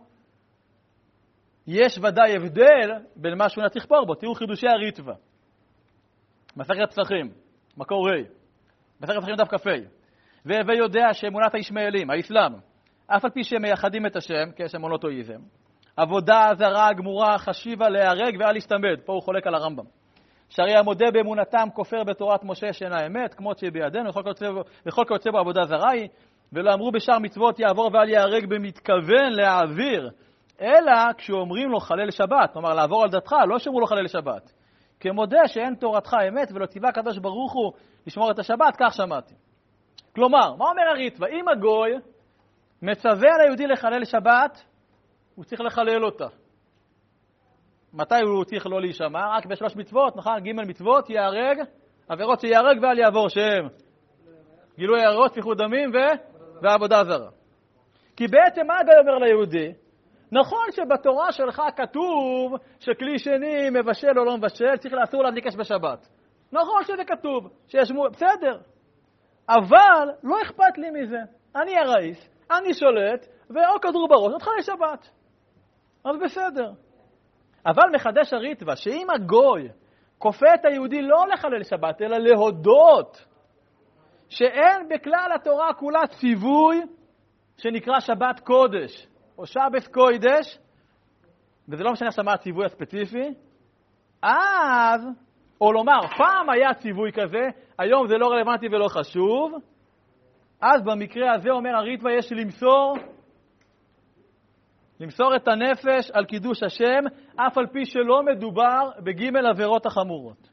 יש 1.67 1.97
ודאי 1.97 2.35
הבדל 2.35 2.91
בין 3.15 3.37
מה 3.37 3.49
שהוא 3.49 3.63
נצליח 3.63 3.83
לכפור 3.83 4.05
בו. 4.05 4.15
תראו 4.15 4.35
חידושי 4.35 4.67
הריטב"א. 4.67 5.13
מסכת 6.57 6.89
פסחים, 6.89 7.31
מקור 7.77 8.09
ה', 8.09 8.23
מסכת 9.01 9.17
פסחים 9.17 9.35
דף 9.35 9.47
כ"ה. 9.47 9.69
והווה 10.45 10.75
יודע 10.75 11.13
שאמונת 11.13 11.55
הישמעאלים, 11.55 12.09
האסלאם, 12.09 12.53
אף 13.07 13.25
על 13.25 13.31
פי 13.31 13.43
שהם 13.43 13.61
מייחדים 13.61 14.05
את 14.05 14.15
השם, 14.15 14.51
כי 14.55 14.63
יש 14.63 14.71
שם 14.71 14.81
מונותואיזם, 14.81 15.39
עבודה 15.97 16.49
זרה 16.57 16.93
גמורה 16.93 17.37
חשיבה 17.37 17.89
להיהרג 17.89 18.37
ואל 18.39 18.57
יסתמד. 18.57 18.99
פה 19.05 19.13
הוא 19.13 19.21
חולק 19.21 19.47
על 19.47 19.55
הרמב"ם. 19.55 19.83
שהרי 20.49 20.75
המודה 20.75 21.11
באמונתם 21.11 21.67
כופר 21.73 22.03
בתורת 22.03 22.43
משה 22.43 22.73
שאינה 22.73 23.05
אמת, 23.05 23.33
כמות 23.33 23.57
שהיא 23.57 23.71
בידינו, 23.71 24.09
וכל 24.85 25.03
כיוצא 25.07 25.31
בו 25.31 25.37
עבודה 25.37 25.65
זרה 25.65 25.89
היא, 25.89 26.07
ולא 26.53 26.73
אמרו 26.73 26.91
בשאר 26.91 27.19
מצוות 27.19 27.59
יעבור 27.59 27.89
ואל 27.93 28.09
ייהרג 28.09 28.45
במתכוון 28.45 29.31
להעביר, 29.31 30.09
אלא 30.61 31.13
כשאומרים 31.17 31.69
לו 31.69 31.79
חלל 31.79 32.11
שבת, 32.11 32.53
כלומר 32.53 32.73
לעבור 32.73 33.03
על 33.03 33.09
דתך, 33.09 33.35
לא 33.47 33.59
שאומרו 33.59 33.79
לו 33.79 33.87
חלל 33.87 34.07
שבת. 34.07 34.53
כמודה 34.99 35.47
שאין 35.47 35.75
תורתך 35.75 36.13
אמת 36.27 36.51
ולא 36.51 36.65
ציווה 36.65 36.89
הקדוש 36.89 37.17
ברוך 37.17 37.53
הוא 37.53 37.73
לשמור 38.07 38.31
את 38.31 38.39
השבת, 38.39 38.75
כך 38.79 38.93
שמעתי. 38.93 39.33
כלומר, 40.15 40.55
מה 40.55 40.65
אומר 40.65 40.83
הריטב"א? 40.91 41.27
אם 41.27 41.47
הגוי 41.47 41.91
מצווה 42.81 43.33
על 43.35 43.41
היהודי 43.41 43.67
לחלל 43.67 44.05
שבת, 44.05 44.63
הוא 45.37 45.45
צריך 45.45 45.61
לחלל 45.61 46.05
אותה. 46.05 46.27
מתי 47.93 48.21
הוא 48.21 48.43
צריך 48.43 48.67
לא 48.67 48.81
להישמע? 48.81 49.37
רק 49.37 49.45
בשלוש 49.45 49.75
מצוות, 49.75 50.15
נכון? 50.15 50.39
ג' 50.39 50.51
מצוות, 50.51 51.09
ייהרג, 51.09 51.57
עבירות 52.09 52.39
שייהרג 52.39 52.77
ואל 52.81 52.99
יעבור 52.99 53.29
שהם 53.29 53.67
גילוי 54.77 55.05
ערות, 55.05 55.31
שפיכות 55.31 55.57
דמים 55.57 55.89
ו... 55.89 55.97
ועבודה 56.61 57.03
זרה. 57.03 57.29
כי 58.15 58.27
בעצם 58.27 58.67
מה 58.67 58.73
הגוי 58.79 58.93
אומר 58.99 59.17
ליהודי? 59.17 59.73
נכון 60.31 60.65
שבתורה 60.71 61.31
שלך 61.31 61.61
כתוב 61.75 62.53
שכלי 62.79 63.19
שני 63.19 63.69
מבשל 63.69 64.19
או 64.19 64.25
לא 64.25 64.37
מבשל, 64.37 64.77
צריך 64.77 64.93
לאסור 64.93 65.23
להדליק 65.23 65.47
אש 65.47 65.55
בשבת. 65.55 66.07
נכון 66.51 66.83
שזה 66.83 67.03
כתוב, 67.07 67.49
שיש 67.67 67.91
מ... 67.91 67.95
בסדר. 68.11 68.57
אבל 69.49 70.09
לא 70.23 70.41
אכפת 70.41 70.77
לי 70.77 70.89
מזה. 70.89 71.19
אני 71.55 71.77
הראיס, 71.77 72.29
אני 72.51 72.73
שולט, 72.73 73.27
ואו 73.49 73.81
כדור 73.81 74.07
בראש, 74.07 74.33
אותך 74.33 74.47
לשבת. 74.59 75.16
אז 76.09 76.15
בסדר. 76.23 76.71
אבל 77.65 77.83
מחדש 77.95 78.33
הריטב"א, 78.33 78.75
שאם 78.75 79.07
הגוי 79.15 79.69
כופה 80.17 80.45
את 80.53 80.65
היהודי 80.65 81.01
לא 81.01 81.25
לחלל 81.33 81.63
שבת, 81.63 82.01
אלא 82.01 82.17
להודות 82.17 83.25
שאין 84.29 84.89
בכלל 84.89 85.29
התורה 85.35 85.73
כולה 85.73 86.07
ציווי 86.07 86.81
שנקרא 87.57 87.99
שבת 87.99 88.39
קודש, 88.39 89.07
או 89.37 89.45
שבס 89.45 89.87
קוידש, 89.87 90.59
וזה 91.69 91.83
לא 91.83 91.91
משנה 91.91 92.07
עכשיו 92.07 92.23
מה 92.25 92.33
הציווי 92.33 92.65
הספציפי, 92.65 93.33
אז, 94.21 95.07
או 95.61 95.71
לומר, 95.71 95.99
פעם 96.17 96.49
היה 96.49 96.73
ציווי 96.73 97.11
כזה, 97.11 97.47
היום 97.79 98.07
זה 98.07 98.17
לא 98.17 98.27
רלוונטי 98.27 98.67
ולא 98.67 98.87
חשוב, 98.87 99.53
אז 100.61 100.81
במקרה 100.83 101.33
הזה 101.33 101.49
אומר 101.49 101.75
הריטב"א 101.75 102.09
יש 102.09 102.31
למסור 102.31 102.97
למסור 104.99 105.35
את 105.35 105.47
הנפש 105.47 106.11
על 106.11 106.25
קידוש 106.25 106.63
השם, 106.63 107.03
אף 107.35 107.57
על 107.57 107.67
פי 107.67 107.85
שלא 107.85 108.23
מדובר 108.23 108.89
בגימל 109.03 109.47
עבירות 109.47 109.85
החמורות. 109.85 110.49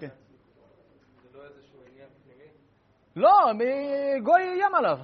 כן. 0.00 0.08
לא, 3.16 3.52
גוי 4.22 4.42
איים 4.42 4.74
עליו. 4.74 4.98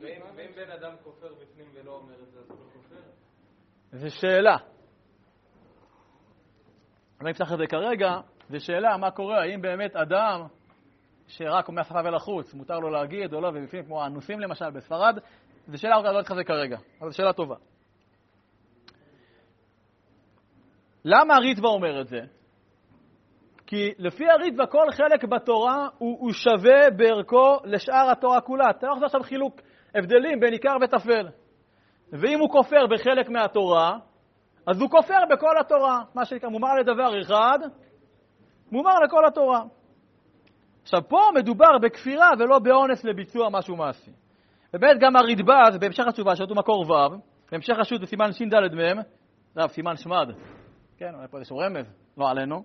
ואם 0.00 0.50
בן 0.56 0.70
אדם 0.70 0.92
כופר 1.04 1.28
בפנים 1.34 1.66
ולא 1.74 1.90
אומר 1.90 2.14
את 2.22 2.30
זה, 2.32 2.38
אז 2.38 2.50
הוא 2.50 2.58
לא 2.58 2.64
כופר? 2.72 3.00
זו 3.92 4.10
שאלה. 4.10 4.56
אני 7.20 7.26
לא 7.26 7.30
אפתח 7.30 7.52
את 7.52 7.58
זה 7.58 7.66
כרגע, 7.66 8.20
זו 8.50 8.60
שאלה 8.60 8.96
מה 8.96 9.10
קורה, 9.10 9.42
האם 9.42 9.62
באמת 9.62 9.96
אדם 9.96 10.46
שרק 11.26 11.68
אומר 11.68 11.82
שפה 11.82 12.00
ולחוץ, 12.04 12.54
מותר 12.54 12.78
לו 12.78 12.90
להגיד 12.90 13.34
או 13.34 13.40
לא, 13.40 13.48
ובפנים 13.48 13.84
כמו 13.84 14.02
האנוסים 14.02 14.40
למשל 14.40 14.70
בספרד, 14.70 15.18
זו 15.66 15.78
שאלה, 15.78 15.96
אני 15.96 16.14
לא 16.14 16.20
אתך 16.20 16.34
זה 16.34 16.44
כרגע, 16.44 16.78
אבל 17.00 17.10
זו 17.10 17.16
שאלה 17.16 17.32
טובה. 17.32 17.54
למה 21.04 21.34
הריטב"א 21.34 21.66
אומר 21.66 22.00
את 22.00 22.08
זה? 22.08 22.20
כי 23.66 23.92
לפי 23.98 24.30
הריטב"א 24.30 24.66
כל 24.66 24.86
חלק 24.92 25.24
בתורה 25.24 25.88
הוא, 25.98 26.18
הוא 26.20 26.32
שווה 26.32 26.90
בערכו 26.96 27.56
לשאר 27.64 28.10
התורה 28.10 28.40
כולה. 28.40 28.70
אתה 28.70 28.86
לא 28.86 28.92
יכול 28.92 29.04
עכשיו 29.04 29.22
חילוק 29.22 29.60
הבדלים 29.94 30.40
בין 30.40 30.52
עיקר 30.52 30.76
וטפל. 30.82 31.28
ואם 32.12 32.40
הוא 32.40 32.50
כופר 32.50 32.86
בחלק 32.86 33.28
מהתורה, 33.28 33.98
אז 34.66 34.80
הוא 34.80 34.90
כופר 34.90 35.18
בכל 35.30 35.58
התורה. 35.60 36.02
מה 36.14 36.24
שנקרא, 36.24 36.48
מומר 36.48 36.74
לדבר 36.74 37.20
אחד, 37.20 37.58
מומר 38.72 38.98
לכל 39.04 39.26
התורה. 39.26 39.62
עכשיו, 40.82 41.08
פה 41.08 41.20
מדובר 41.34 41.78
בכפירה 41.82 42.30
ולא 42.38 42.58
באונס 42.58 43.04
לביצוע 43.04 43.48
משהו 43.50 43.76
מעשי. 43.76 44.10
ובאמת 44.74 45.00
גם 45.00 45.16
הרדב"ז, 45.16 45.78
בהמשך 45.78 46.06
התשובה, 46.06 46.36
שאותו 46.36 46.54
מקור 46.54 46.90
ו', 46.90 47.16
בהמשך 47.52 47.78
השו"ת 47.78 48.00
בסימן 48.00 48.32
ש"ד 48.32 48.74
מ', 48.74 49.00
רב, 49.56 49.70
סימן 49.70 49.96
שמד, 49.96 50.28
כן, 50.98 51.14
אולי 51.14 51.28
פה 51.30 51.38
איזשהו 51.38 51.58
רמז, 51.58 51.86
לא 52.18 52.30
עלינו, 52.30 52.62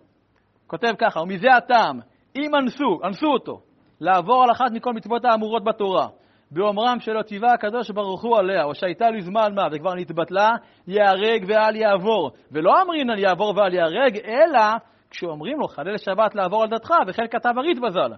כותב 0.67 0.93
ככה, 0.98 1.22
ומזה 1.22 1.48
הטעם, 1.58 2.00
אם 2.36 2.56
אנסו, 2.56 3.00
אנסו 3.04 3.28
אותו, 3.28 3.62
לעבור 4.02 4.43
על 4.43 4.52
אחת 4.52 4.72
מכל 4.72 4.93
מצוות 4.93 5.26
האמורות 5.26 5.63
בתורה, 5.63 6.08
באומרם 6.52 7.00
שלא 7.00 7.22
ציווה 7.22 7.54
הקדוש 7.54 7.91
ברוך 7.91 8.24
הוא 8.24 8.38
עליה, 8.38 8.63
או 8.63 8.76
שהייתה 8.76 9.10
לי 9.10 9.22
זמן 9.22 9.56
מה, 9.56 9.67
וכבר 9.72 9.95
נתבטלה, 9.95 10.50
ייהרג 10.88 11.45
ואל 11.48 11.76
יעבור. 11.76 12.32
ולא 12.52 12.82
אמרינן 12.82 13.17
יעבור 13.17 13.54
ואל 13.58 13.74
ייהרג, 13.74 14.17
אלא 14.17 14.62
כשאומרים 15.10 15.60
לו 15.60 15.67
חלל 15.67 15.98
שבת 15.98 16.36
לעבור 16.36 16.63
על 16.63 16.69
דתך, 16.69 16.89
וכן 17.08 17.28
כתב 17.32 17.54
הריט 17.58 17.78
בז"ל. 17.78 18.13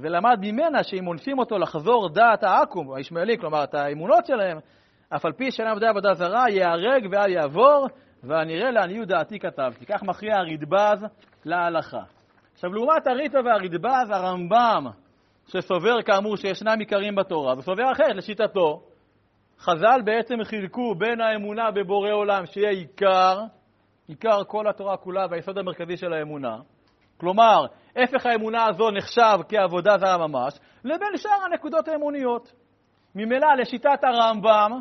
ולמד 0.00 0.38
ממנה 0.40 0.82
שאם 0.82 1.06
אונסים 1.06 1.38
אותו 1.38 1.58
לחזור 1.58 2.08
דעת 2.08 2.42
העכו"ם, 2.42 2.94
הישמעאלי, 2.94 3.38
כלומר 3.38 3.64
את 3.64 3.74
האמונות 3.74 4.26
שלהם, 4.26 4.58
אף 5.08 5.24
על 5.24 5.32
פי 5.32 5.50
שאינם 5.50 5.70
עבדי 5.70 5.86
עבודה 5.86 6.14
זרה, 6.14 6.48
ייהרג 6.48 7.08
ואל 7.10 7.30
יעבור, 7.30 7.86
והנראה 8.22 8.70
לעניות 8.70 9.08
דעתי 9.08 9.38
כתבתי. 9.38 9.86
כך 9.86 10.02
מכריע 10.02 10.36
הרדב"ז 10.36 11.04
להלכה. 11.44 12.02
עכשיו, 12.54 12.72
לעומת 12.72 13.06
הריטה 13.06 13.38
והרדב"ז, 13.44 14.10
הרמב"ם, 14.10 14.86
שסובר 15.46 16.02
כאמור 16.02 16.36
שישנם 16.36 16.78
עיקרים 16.78 17.14
בתורה, 17.14 17.58
וסובר 17.58 17.92
אחרת, 17.92 18.16
לשיטתו, 18.16 18.82
חז"ל 19.58 20.00
בעצם 20.04 20.44
חילקו 20.44 20.94
בין 20.94 21.20
האמונה 21.20 21.70
בבורא 21.70 22.10
עולם, 22.12 22.46
שיהיה 22.46 22.70
עיקר, 22.70 23.40
עיקר 24.08 24.44
כל 24.44 24.68
התורה 24.68 24.96
כולה 24.96 25.26
והיסוד 25.30 25.58
המרכזי 25.58 25.96
של 25.96 26.12
האמונה, 26.12 26.56
כלומר, 27.20 27.66
הפך 27.96 28.26
האמונה 28.26 28.66
הזו 28.66 28.90
נחשב 28.90 29.38
כעבודה 29.48 29.98
זרה 29.98 30.26
ממש, 30.26 30.58
לבין 30.84 31.16
שאר 31.16 31.44
הנקודות 31.50 31.88
האמוניות. 31.88 32.52
ממילא, 33.14 33.54
לשיטת 33.58 34.04
הרמב"ם, 34.04 34.80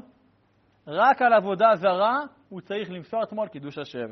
רק 0.88 1.22
על 1.22 1.34
עבודה 1.34 1.68
זרה 1.76 2.20
הוא 2.50 2.62
צריך 2.62 2.92
למסור 2.92 3.22
עצמו 3.22 3.42
על 3.42 3.48
קידוש 3.48 3.78
השם. 3.78 4.08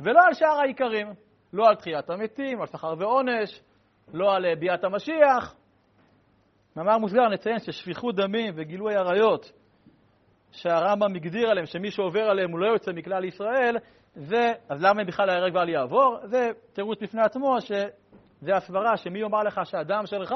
ולא 0.00 0.20
על 0.26 0.34
שאר 0.34 0.60
העיקרים. 0.60 1.06
לא 1.52 1.68
על 1.68 1.74
תחיית 1.74 2.10
המתים, 2.10 2.60
על 2.60 2.66
שכר 2.66 2.94
ועונש, 2.98 3.60
לא 4.14 4.34
על 4.34 4.46
אה, 4.46 4.56
ביאת 4.56 4.84
המשיח. 4.84 5.54
מאמר 6.76 6.98
מוסגר 6.98 7.28
נציין 7.28 7.58
ששפיכות 7.58 8.14
דמים 8.14 8.54
וגילוי 8.56 8.94
עריות 8.94 9.52
שהרמב"ם 10.52 11.14
הגדיר 11.14 11.50
עליהם, 11.50 11.66
שמי 11.66 11.90
שעובר 11.90 12.20
עליהם 12.20 12.50
הוא 12.50 12.58
לא 12.58 12.66
יוצא 12.66 12.92
מכלל 12.92 13.24
ישראל, 13.24 13.76
אז 14.16 14.82
למה 14.82 15.04
בכלל 15.04 15.30
ההרג 15.30 15.54
ואל 15.54 15.68
יעבור? 15.68 16.18
זה 16.24 16.50
תירוץ 16.72 17.02
בפני 17.02 17.22
עצמו, 17.22 17.56
שזה 17.60 18.56
הסברה 18.56 18.96
שמי 18.96 19.18
יאמר 19.18 19.42
לך 19.42 19.60
שהדם 19.64 20.06
שלך 20.06 20.34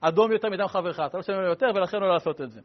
אדום 0.00 0.32
יותר 0.32 0.48
מדם 0.48 0.66
חברך, 0.66 1.00
אתה 1.00 1.16
לא 1.16 1.22
שומע 1.22 1.42
יותר 1.42 1.66
ולכן 1.74 2.00
לא 2.00 2.08
לעשות 2.08 2.40
את 2.40 2.50
זה. 2.50 2.60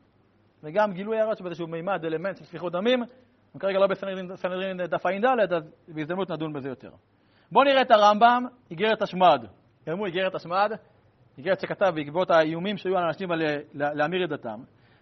וגם 0.64 0.94
גילוי 0.94 1.20
עריות 1.20 1.38
שבאיזשהו 1.38 1.68
מימד, 1.68 2.06
אלמנט 2.06 2.38
של 2.38 2.46
שפיכות 2.46 2.74
דמים, 2.74 3.04
כרגע 3.60 3.80
לא 3.80 3.88
בסנהדרין 3.88 4.78
דף 4.78 5.06
ע"ד, 5.06 5.54
אז 5.54 5.64
בהזדמנות 5.88 6.32
נדון 6.32 6.54
בזה 6.54 6.70
יותר. 6.70 6.90
בואו 7.52 7.64
נראה 7.66 7.82
את 7.82 7.92
הרמב"ם, 7.92 8.46
איגרת 8.72 9.02
השמד. 9.02 9.46
הוא 9.92 10.06
איגרת 10.06 10.36
השמד, 10.36 10.72
איגרת 11.38 11.60
שכתב 11.60 11.92
בעקבות 11.96 12.32
האיומים 12.32 12.78
שהיו 12.78 12.98
על 12.98 13.04
אנשים 13.04 13.30
להמיר 13.74 14.24
את 14.24 14.30
דתם. 14.30 14.60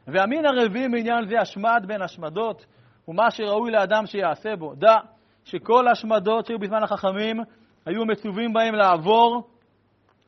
והמין 0.08 0.46
הרביעי 0.46 0.88
מעניין 0.88 1.26
זה 1.28 1.40
השמד 1.40 1.84
בין 1.88 2.02
השמדות, 2.02 2.66
ומה 3.08 3.32
שראוי 3.32 3.72
לאדם 3.72 4.06
שיעשה 4.06 4.56
בו. 4.56 4.74
דע 4.76 4.98
שכל 5.46 5.88
השמדות 5.88 6.46
שהיו 6.46 6.60
בזמן 6.60 6.84
החכמים, 6.84 7.38
היו 7.86 8.06
מצווים 8.06 8.54
בהם 8.54 8.76
לעבור 8.76 9.50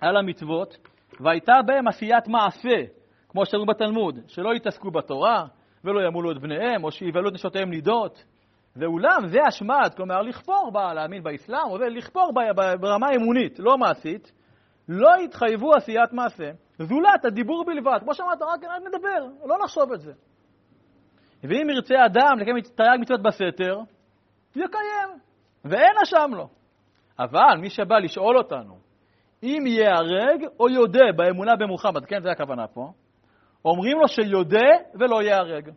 על 0.01 0.17
המצוות, 0.17 0.77
והייתה 1.19 1.53
בהם 1.65 1.87
עשיית 1.87 2.27
מעשה, 2.27 2.83
כמו 3.29 3.45
שאמרו 3.45 3.65
בתלמוד, 3.65 4.19
שלא 4.27 4.55
יתעסקו 4.55 4.91
בתורה, 4.91 5.45
ולא 5.83 6.07
ימולו 6.07 6.31
את 6.31 6.37
בניהם, 6.41 6.83
או 6.83 6.91
שיבלו 6.91 7.29
את 7.29 7.33
נשותיהם 7.33 7.69
נידות. 7.69 8.23
ואולם 8.75 9.27
זה 9.27 9.43
השמד, 9.47 9.93
כלומר 9.97 10.21
לכפור 10.21 10.71
בה, 10.73 10.93
להאמין 10.93 11.23
באסלאם, 11.23 11.69
או 11.69 11.77
לכפור 11.77 12.31
בה 12.33 12.75
ברמה 12.77 13.07
אמונית, 13.15 13.59
לא 13.59 13.77
מעשית, 13.77 14.31
לא 14.89 15.09
יתחייבו 15.23 15.75
עשיית 15.75 16.13
מעשה, 16.13 16.51
זולת 16.79 17.25
הדיבור 17.25 17.65
בלבד. 17.65 17.99
כמו 18.01 18.13
שאמרת, 18.13 18.41
רק 18.41 18.59
נדבר, 18.87 19.45
לא 19.45 19.55
נחשוב 19.63 19.91
את 19.93 20.01
זה. 20.01 20.11
ואם 21.43 21.69
ירצה 21.69 22.05
אדם 22.05 22.39
לקיים 22.39 22.59
תרי"ג 22.61 22.99
מצוות 22.99 23.21
בסתר, 23.21 23.79
יקיים, 24.55 25.19
ואין 25.65 25.95
אשם 26.03 26.31
לו. 26.33 26.49
אבל 27.19 27.57
מי 27.61 27.69
שבא 27.69 27.99
לשאול 27.99 28.37
אותנו 28.37 28.77
אם 29.43 29.63
ייהרג 29.67 30.45
או 30.59 30.69
יודה 30.69 31.11
באמונה 31.15 31.55
במוחמד, 31.55 32.05
כן, 32.05 32.21
זו 32.21 32.29
הכוונה 32.29 32.67
פה, 32.67 32.91
אומרים 33.65 33.97
לו 33.99 34.07
שיודה 34.07 34.69
ולא 34.99 35.21
ייהרג. 35.21 35.69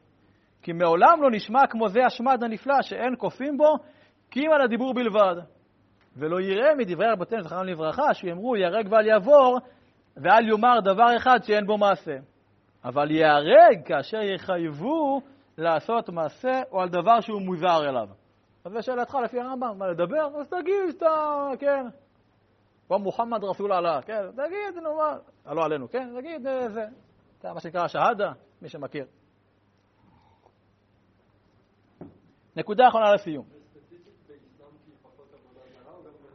כי 0.62 0.72
מעולם 0.72 1.22
לא 1.22 1.30
נשמע 1.30 1.66
כמו 1.70 1.88
זה 1.88 2.06
השמד 2.06 2.44
הנפלא 2.44 2.82
שאין 2.82 3.14
כופים 3.18 3.56
בו, 3.56 3.76
כי 4.30 4.40
אם 4.40 4.52
על 4.52 4.62
הדיבור 4.62 4.94
בלבד. 4.94 5.36
ולא 6.16 6.40
יראה 6.40 6.74
מדברי 6.74 7.06
רבותינו, 7.12 7.42
זכרם 7.42 7.64
לברכה, 7.64 8.14
שיאמרו 8.14 8.56
ייהרג 8.56 8.92
ואל 8.92 9.06
יעבור, 9.06 9.58
ואל 10.16 10.48
יאמר 10.48 10.80
דבר 10.80 11.16
אחד 11.16 11.38
שאין 11.42 11.66
בו 11.66 11.78
מעשה. 11.78 12.16
אבל 12.84 13.10
ייהרג 13.10 13.82
כאשר 13.84 14.20
יחייבו 14.20 15.20
לעשות 15.58 16.08
מעשה 16.08 16.62
או 16.72 16.80
על 16.80 16.88
דבר 16.88 17.20
שהוא 17.20 17.42
מוזר 17.42 17.88
אליו. 17.88 18.08
אז 18.64 18.72
זו 18.72 18.82
שאלתך 18.82 19.14
לפי 19.24 19.40
הרמב"ם, 19.40 19.78
מה 19.78 19.88
לדבר? 19.88 20.40
אז 20.40 20.48
תגיד 20.48 20.90
שאתה, 20.90 21.48
כן. 21.58 21.86
כמו 22.86 22.98
מוחמד 22.98 23.44
רסול 23.44 23.72
עלה, 23.72 24.02
כן, 24.02 24.22
תגיד, 24.30 24.82
נו 24.82 24.96
מה, 24.96 25.54
לא 25.54 25.64
עלינו, 25.64 25.88
כן, 25.90 26.08
תגיד 26.20 26.46
אה, 26.46 26.68
זה. 26.68 26.84
זה 27.40 27.52
מה 27.52 27.60
שנקרא 27.60 27.88
שהדה, 27.88 28.32
מי 28.62 28.68
שמכיר. 28.68 29.06
נקודה 32.56 32.88
אחרונה 32.88 33.14
לסיום. 33.14 33.44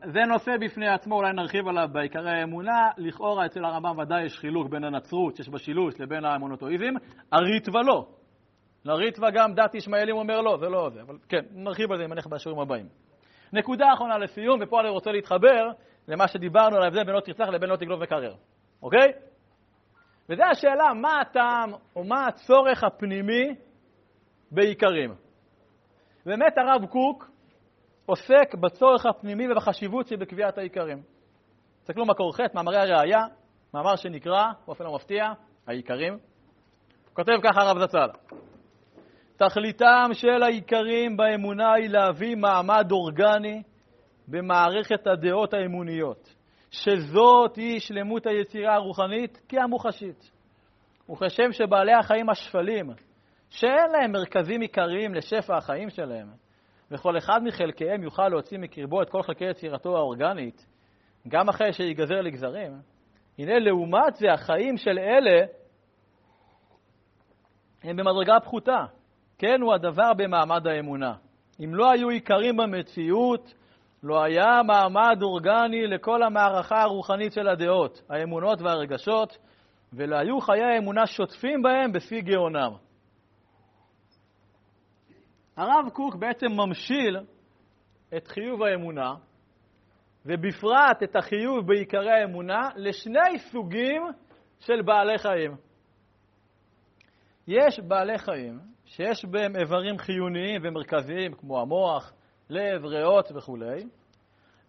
זה 0.05 0.19
נושא 0.27 0.51
בפני 0.61 0.87
עצמו, 0.87 1.15
אולי 1.15 1.33
נרחיב 1.33 1.67
עליו 1.67 1.87
בעיקרי 1.91 2.31
האמונה. 2.31 2.89
לכאורה 2.97 3.45
אצל 3.45 3.65
הרמב"ם 3.65 3.97
ודאי 3.97 4.25
יש 4.25 4.39
חילוק 4.39 4.69
בין 4.69 4.83
הנצרות, 4.83 5.35
שיש 5.35 5.49
בה 5.49 5.59
שילוש, 5.59 5.99
לבין 5.99 6.25
המונותואיזם. 6.25 6.93
הריטווה 7.31 7.81
לא. 7.81 8.07
לריטווה 8.85 9.31
גם 9.31 9.53
דת 9.53 9.75
ישמעאלים 9.75 10.15
אומר 10.15 10.41
לא, 10.41 10.57
זה 10.57 10.69
לא 10.69 10.89
זה. 10.89 11.01
אבל 11.01 11.17
כן, 11.29 11.41
נרחיב 11.51 11.91
על 11.91 11.97
זה 11.97 12.05
אם 12.05 12.13
נלך 12.13 12.27
בשיעורים 12.27 12.61
הבאים. 12.61 12.87
נקודה 13.53 13.93
אחרונה 13.93 14.17
לסיום, 14.17 14.59
ופה 14.61 14.81
אני 14.81 14.89
רוצה 14.89 15.11
להתחבר 15.11 15.71
למה 16.07 16.27
שדיברנו 16.27 16.75
על 16.75 16.83
ההבדל 16.83 17.03
בין 17.03 17.15
לא 17.15 17.19
תרצח 17.19 17.47
לבין 17.47 17.69
לא 17.69 17.75
תגלוב 17.75 18.01
וקרר, 18.03 18.33
אוקיי? 18.81 19.11
וזו 20.29 20.43
השאלה, 20.43 20.93
מה 20.93 21.21
הטעם 21.21 21.71
או 21.95 22.03
מה 22.03 22.27
הצורך 22.27 22.83
הפנימי 22.83 23.55
בעיקרים. 24.51 25.15
באמת 26.25 26.57
הרב 26.57 26.85
קוק 26.85 27.31
עוסק 28.05 28.55
בצורך 28.59 29.05
הפנימי 29.05 29.51
ובחשיבות 29.51 30.07
שבקביעת 30.07 30.57
העיקרים. 30.57 31.01
תסתכלו 31.81 32.05
מקור 32.05 32.35
ח', 32.35 32.39
מאמרי 32.53 32.77
הראייה, 32.77 33.25
מאמר 33.73 33.95
שנקרא, 33.95 34.45
באופן 34.65 34.83
לא 34.83 34.95
מפתיע, 34.95 35.25
העיקרים. 35.67 36.17
כותב 37.13 37.33
ככה 37.43 37.61
הרב 37.61 37.85
זצ"ל: 37.85 38.09
תכליתם 39.47 40.09
של 40.13 40.43
העיקרים 40.43 41.17
באמונה 41.17 41.73
היא 41.73 41.89
להביא 41.89 42.35
מעמד 42.35 42.87
אורגני 42.91 43.61
במערכת 44.27 45.07
הדעות 45.07 45.53
האמוניות, 45.53 46.33
שזאת 46.71 47.55
היא 47.55 47.79
שלמות 47.79 48.25
היצירה 48.25 48.75
הרוחנית 48.75 49.41
כהמוחשית. 49.49 50.31
וכשם 51.09 51.51
שבעלי 51.51 51.93
החיים 51.93 52.29
השפלים, 52.29 52.89
שאין 53.49 53.91
להם 53.91 54.11
מרכזים 54.11 54.61
עיקריים 54.61 55.13
לשפע 55.13 55.57
החיים 55.57 55.89
שלהם, 55.89 56.27
וכל 56.91 57.17
אחד 57.17 57.39
מחלקיהם 57.43 58.03
יוכל 58.03 58.27
להוציא 58.27 58.57
מקרבו 58.57 59.01
את 59.01 59.09
כל 59.09 59.23
חלקי 59.23 59.45
יצירתו 59.45 59.97
האורגנית, 59.97 60.65
גם 61.27 61.49
אחרי 61.49 61.73
שיגזר 61.73 62.21
לגזרים, 62.21 62.73
הנה 63.39 63.59
לעומת 63.59 64.15
זה 64.15 64.31
החיים 64.33 64.77
של 64.77 64.99
אלה 64.99 65.45
הם 67.83 67.95
במדרגה 67.95 68.39
פחותה. 68.39 68.85
כן 69.41 69.61
הוא 69.61 69.73
הדבר 69.73 70.13
במעמד 70.17 70.67
האמונה. 70.67 71.13
אם 71.63 71.75
לא 71.75 71.91
היו 71.91 72.09
עיקרים 72.09 72.57
במציאות, 72.57 73.53
לא 74.03 74.23
היה 74.23 74.63
מעמד 74.67 75.17
אורגני 75.21 75.87
לכל 75.87 76.23
המערכה 76.23 76.81
הרוחנית 76.81 77.33
של 77.33 77.47
הדעות, 77.47 78.01
האמונות 78.09 78.61
והרגשות, 78.61 79.37
ולא 79.93 80.15
היו 80.15 80.41
חיי 80.41 80.63
האמונה 80.63 81.07
שוטפים 81.07 81.61
בהם 81.61 81.91
בשיא 81.91 82.21
גאונם. 82.21 82.71
הרב 85.57 85.89
קוק 85.93 86.15
בעצם 86.15 86.47
ממשיל 86.51 87.17
את 88.17 88.27
חיוב 88.27 88.63
האמונה, 88.63 89.13
ובפרט 90.25 91.03
את 91.03 91.15
החיוב 91.15 91.67
בעיקרי 91.67 92.11
האמונה, 92.11 92.69
לשני 92.75 93.39
סוגים 93.51 94.03
של 94.59 94.81
בעלי 94.81 95.17
חיים. 95.17 95.55
יש 97.47 97.79
בעלי 97.79 98.17
חיים 98.17 98.71
שיש 98.91 99.25
בהם 99.25 99.55
איברים 99.55 99.97
חיוניים 99.97 100.61
ומרכזיים, 100.63 101.33
כמו 101.33 101.61
המוח, 101.61 102.13
לב, 102.49 102.85
ריאות 102.85 103.31
וכולי, 103.35 103.83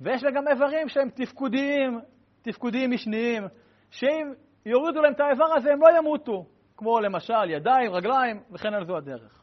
ויש 0.00 0.22
להם 0.22 0.34
גם 0.34 0.48
איברים 0.48 0.88
שהם 0.88 1.08
תפקודיים, 1.10 2.00
תפקודיים 2.42 2.90
משניים, 2.90 3.42
שאם 3.90 4.32
יורידו 4.66 5.02
להם 5.02 5.12
את 5.12 5.20
האיבר 5.20 5.54
הזה 5.56 5.72
הם 5.72 5.80
לא 5.80 5.98
ימותו, 5.98 6.46
כמו 6.76 7.00
למשל 7.00 7.50
ידיים, 7.50 7.90
רגליים 7.92 8.42
וכן 8.52 8.74
על 8.74 8.86
זו 8.86 8.96
הדרך. 8.96 9.42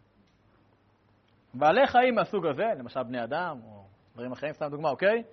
בעלי 1.54 1.88
חיים 1.88 2.16
מהסוג 2.16 2.46
הזה, 2.46 2.66
למשל 2.80 3.04
בני 3.04 3.24
אדם 3.24 3.60
או 3.64 3.84
דברים 4.14 4.32
אחרים, 4.32 4.54
סתם 4.54 4.68
דוגמה, 4.70 4.90
אוקיי? 4.90 5.24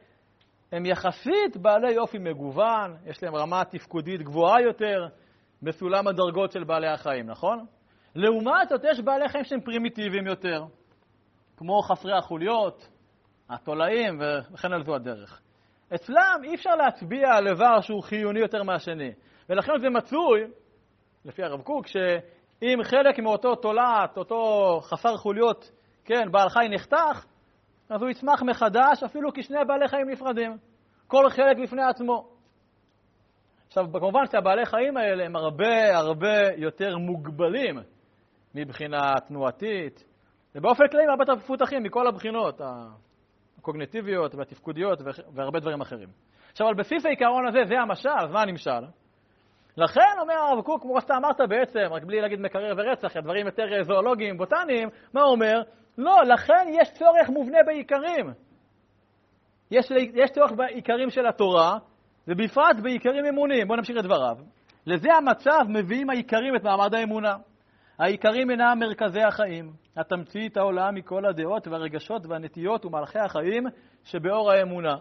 הם 0.72 0.86
יחסית 0.86 1.56
בעלי 1.56 1.98
אופי 1.98 2.18
מגוון, 2.18 2.96
יש 3.04 3.22
להם 3.22 3.34
רמה 3.34 3.64
תפקודית 3.64 4.22
גבוהה 4.22 4.62
יותר 4.62 5.06
בסולם 5.62 6.08
הדרגות 6.08 6.52
של 6.52 6.64
בעלי 6.64 6.88
החיים, 6.88 7.26
נכון? 7.26 7.66
לעומת 8.16 8.68
זאת, 8.68 8.80
יש 8.84 9.00
בעלי 9.00 9.28
חיים 9.28 9.44
שהם 9.44 9.60
פרימיטיביים 9.60 10.26
יותר, 10.26 10.64
כמו 11.56 11.82
חסרי 11.82 12.18
החוליות, 12.18 12.88
התולעים 13.50 14.20
וכן 14.20 14.72
על 14.72 14.84
זו 14.84 14.94
הדרך. 14.94 15.40
אצלם 15.94 16.40
אי 16.44 16.54
אפשר 16.54 16.70
להצביע 16.70 17.28
על 17.34 17.48
איבר 17.48 17.80
שהוא 17.80 18.02
חיוני 18.02 18.40
יותר 18.40 18.62
מהשני, 18.62 19.10
ולכן 19.48 19.72
זה 19.80 19.90
מצוי, 19.90 20.40
לפי 21.24 21.42
הרב 21.42 21.62
קוק, 21.62 21.86
שאם 21.86 22.78
חלק 22.82 23.18
מאותו 23.18 23.54
תולעת, 23.54 24.18
אותו 24.18 24.80
חסר 24.82 25.16
חוליות, 25.16 25.70
כן, 26.04 26.32
בעל 26.32 26.48
חי 26.48 26.66
נחתך, 26.70 27.24
אז 27.88 28.02
הוא 28.02 28.10
יצמח 28.10 28.42
מחדש 28.42 29.02
אפילו 29.04 29.30
כשני 29.34 29.64
בעלי 29.66 29.88
חיים 29.88 30.10
נפרדים, 30.10 30.56
כל 31.06 31.30
חלק 31.30 31.56
בפני 31.62 31.82
עצמו. 31.82 32.28
עכשיו, 33.66 33.84
כמובן 33.92 34.26
שהבעלי 34.32 34.66
חיים 34.66 34.96
האלה 34.96 35.24
הם 35.24 35.36
הרבה 35.36 35.96
הרבה 35.96 36.52
יותר 36.56 36.98
מוגבלים 36.98 37.78
מבחינה 38.64 39.14
תנועתית, 39.28 40.04
ובאופן 40.54 40.88
כללי 40.88 41.04
הרבה 41.10 41.22
יותר 41.22 41.34
מפותחים 41.34 41.82
מכל 41.82 42.06
הבחינות, 42.06 42.60
הקוגנטיביות 43.58 44.34
והתפקודיות 44.34 44.98
והרבה 45.34 45.60
דברים 45.60 45.80
אחרים. 45.80 46.08
עכשיו, 46.52 46.68
על 46.68 46.74
בסיס 46.74 47.06
העיקרון 47.06 47.46
הזה, 47.48 47.58
זה 47.68 47.80
המשל, 47.80 48.08
אז 48.08 48.30
מה 48.30 48.42
הנמשל? 48.42 48.84
לכן 49.76 50.18
אומר 50.20 50.34
הרב 50.34 50.62
קוק, 50.64 50.82
כמו 50.82 51.00
שאתה 51.00 51.16
אמרת 51.16 51.40
בעצם, 51.48 51.86
רק 51.90 52.04
בלי 52.04 52.20
להגיד 52.20 52.40
מקרר 52.40 52.74
ורצח, 52.76 53.16
הדברים 53.16 53.46
יותר 53.46 53.82
זואולוגיים, 53.82 54.36
בוטניים, 54.38 54.88
מה 55.14 55.22
הוא 55.22 55.32
אומר? 55.32 55.62
לא, 55.98 56.22
לכן 56.24 56.66
יש 56.68 56.90
צורך 56.92 57.28
מובנה 57.28 57.58
בעיקרים. 57.66 58.26
יש, 59.70 59.90
יש 60.14 60.30
צורך 60.30 60.52
בעיקרים 60.52 61.10
של 61.10 61.26
התורה, 61.26 61.78
ובפרט 62.28 62.76
בעיקרים 62.82 63.24
אמוניים. 63.26 63.68
בואו 63.68 63.78
נמשיך 63.78 63.96
את 63.98 64.04
דבריו. 64.04 64.36
לזה 64.86 65.08
המצב 65.14 65.64
מביאים 65.68 66.10
העיקרים 66.10 66.56
את 66.56 66.62
מעמד 66.62 66.94
האמונה. 66.94 67.36
העיקרים 67.98 68.50
אינם 68.50 68.78
מרכזי 68.78 69.22
החיים, 69.22 69.72
התמצית 69.96 70.56
העולה 70.56 70.90
מכל 70.90 71.26
הדעות 71.26 71.68
והרגשות 71.68 72.26
והנטיות 72.26 72.84
ומהלכי 72.84 73.18
החיים 73.18 73.64
שבאור 74.04 74.50
האמונה. 74.50 74.96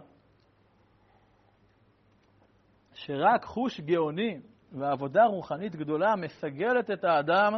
שרק 2.94 3.44
חוש 3.44 3.82
גאוני 3.82 4.40
ועבודה 4.72 5.26
רוחנית 5.26 5.76
גדולה 5.76 6.16
מסגלת 6.16 6.92
את 6.92 7.04
האדם 7.04 7.54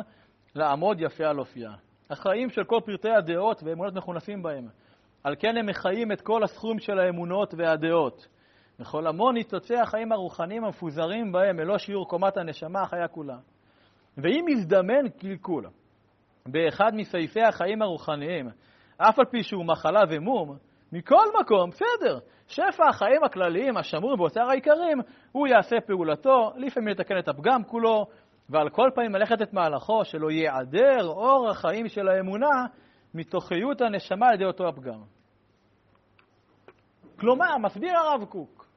לעמוד 0.55 1.01
יפה 1.01 1.25
על 1.25 1.39
אופייה. 1.39 1.71
החיים 2.09 2.49
של 2.49 2.63
כל 2.63 2.79
פרטי 2.85 3.09
הדעות 3.09 3.63
והאמונות 3.63 3.93
מכונסים 3.93 4.43
בהם. 4.43 4.67
על 5.23 5.35
כן 5.39 5.57
הם 5.57 5.65
מחיים 5.65 6.11
את 6.11 6.21
כל 6.21 6.43
הסכום 6.43 6.79
של 6.79 6.99
האמונות 6.99 7.53
והדעות. 7.57 8.27
וכל 8.79 9.07
המון 9.07 9.33
ניצוצי 9.33 9.75
החיים 9.75 10.11
הרוחניים 10.11 10.63
המפוזרים 10.63 11.31
בהם, 11.31 11.55
מלוא 11.55 11.77
שיעור 11.77 12.09
קומת 12.09 12.37
הנשמה 12.37 12.81
החיה 12.81 13.07
כולה. 13.07 13.37
ואם 14.17 14.45
יזדמן 14.49 15.09
קלקול 15.19 15.67
באחד 16.45 16.91
מסעיפי 16.93 17.41
החיים 17.41 17.81
הרוחניים, 17.81 18.49
אף 18.97 19.19
על 19.19 19.25
פי 19.25 19.43
שהוא 19.43 19.65
מחלה 19.65 20.01
ומום, 20.09 20.57
מכל 20.91 21.25
מקום, 21.41 21.69
בסדר, 21.69 22.19
שפע 22.47 22.89
החיים 22.89 23.23
הכלליים 23.23 23.77
השמור 23.77 24.17
באוצר 24.17 24.49
העיקרים, 24.49 24.97
הוא 25.31 25.47
יעשה 25.47 25.75
פעולתו, 25.87 26.51
לפעמים 26.55 26.89
לתקן 26.89 27.19
את 27.19 27.27
הפגם 27.27 27.63
כולו, 27.63 28.05
ועל 28.49 28.69
כל 28.69 28.89
פנים 28.95 29.15
ללכת 29.15 29.41
את 29.41 29.53
מהלכו, 29.53 30.05
שלא 30.05 30.31
ייעדר 30.31 31.07
אור 31.07 31.49
החיים 31.49 31.87
של 31.87 32.07
האמונה 32.07 32.65
מתוכיות 33.13 33.81
הנשמה 33.81 34.27
על 34.27 34.33
ידי 34.33 34.45
אותו 34.45 34.67
הפגם. 34.67 35.01
כלומר, 37.19 37.57
מסביר 37.57 37.97
הרב 37.97 38.25
קוק, 38.25 38.67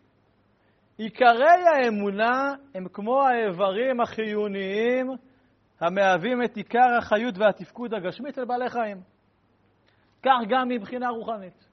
עיקרי 0.98 1.64
האמונה 1.74 2.54
הם 2.74 2.88
כמו 2.92 3.22
האיברים 3.22 4.00
החיוניים 4.00 5.10
המהווים 5.80 6.42
את 6.42 6.56
עיקר 6.56 6.96
החיות 6.98 7.38
והתפקוד 7.38 7.94
הגשמית 7.94 8.34
של 8.34 8.44
בעלי 8.44 8.70
חיים. 8.70 9.00
כך 10.22 10.38
גם 10.48 10.68
מבחינה 10.68 11.08
רוחנית. 11.08 11.68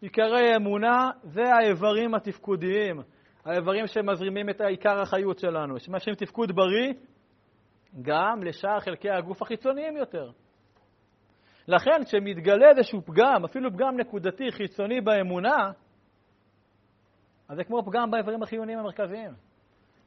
עיקרי 0.00 0.56
אמונה 0.56 1.10
זה 1.22 1.42
האיברים 1.54 2.14
התפקודיים, 2.14 3.02
האיברים 3.44 3.86
שמזרימים 3.86 4.50
את 4.50 4.60
עיקר 4.60 5.00
החיות 5.00 5.38
שלנו, 5.38 5.78
שמאפשרים 5.78 6.16
תפקוד 6.16 6.52
בריא 6.52 6.92
גם 8.02 8.42
לשאר 8.42 8.80
חלקי 8.80 9.10
הגוף 9.10 9.42
החיצוניים 9.42 9.96
יותר. 9.96 10.30
לכן, 11.68 12.04
כשמתגלה 12.04 12.70
איזשהו 12.70 13.02
פגם, 13.02 13.44
אפילו 13.44 13.72
פגם 13.72 14.00
נקודתי 14.00 14.52
חיצוני 14.52 15.00
באמונה, 15.00 15.70
אז 17.48 17.56
זה 17.56 17.64
כמו 17.64 17.82
פגם 17.86 18.10
באיברים 18.10 18.42
החיוניים 18.42 18.78
המרכזיים. 18.78 19.32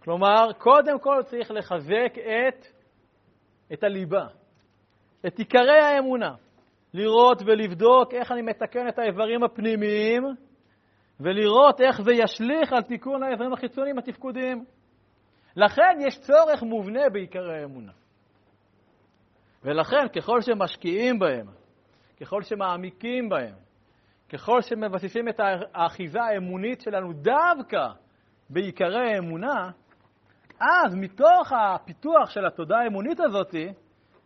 כלומר, 0.07 0.53
קודם 0.57 0.99
כל 0.99 1.21
צריך 1.25 1.51
לחזק 1.51 2.13
את, 2.17 2.65
את 3.73 3.83
הליבה, 3.83 4.25
את 5.27 5.39
עיקרי 5.39 5.79
האמונה. 5.79 6.35
לראות 6.93 7.41
ולבדוק 7.45 8.13
איך 8.13 8.31
אני 8.31 8.41
מתקן 8.41 8.87
את 8.87 8.99
האיברים 8.99 9.43
הפנימיים, 9.43 10.23
ולראות 11.19 11.81
איך 11.81 12.01
זה 12.01 12.11
ישליך 12.13 12.73
על 12.73 12.83
תיקון 12.83 13.23
האיברים 13.23 13.53
החיצוניים 13.53 13.97
התפקודיים. 13.97 14.65
לכן 15.55 15.97
יש 16.07 16.19
צורך 16.19 16.63
מובנה 16.63 17.09
בעיקרי 17.09 17.61
האמונה. 17.61 17.91
ולכן, 19.63 20.07
ככל 20.15 20.41
שמשקיעים 20.41 21.19
בהם, 21.19 21.47
ככל 22.21 22.41
שמעמיקים 22.41 23.29
בהם, 23.29 23.55
ככל 24.29 24.61
שמבססים 24.61 25.29
את 25.29 25.39
האחיזה 25.73 26.19
האמונית 26.21 26.81
שלנו 26.81 27.13
דווקא 27.13 27.87
בעיקרי 28.49 29.13
האמונה, 29.13 29.71
אז 30.59 30.95
מתוך 30.95 31.51
הפיתוח 31.51 32.29
של 32.29 32.45
התודעה 32.45 32.83
האמונית 32.83 33.19
הזאת, 33.19 33.55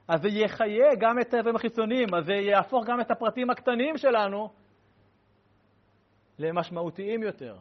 אז 0.07 0.21
זה 0.21 0.27
יחיה 0.29 0.95
גם 0.99 1.19
את 1.19 1.33
האיברים 1.33 1.55
החיצוניים, 1.55 2.13
אז 2.13 2.25
זה 2.25 2.33
יהפוך 2.33 2.85
גם 2.85 3.01
את 3.01 3.11
הפרטים 3.11 3.49
הקטנים 3.49 3.97
שלנו 3.97 4.49
למשמעותיים 6.39 7.23
יותר, 7.23 7.55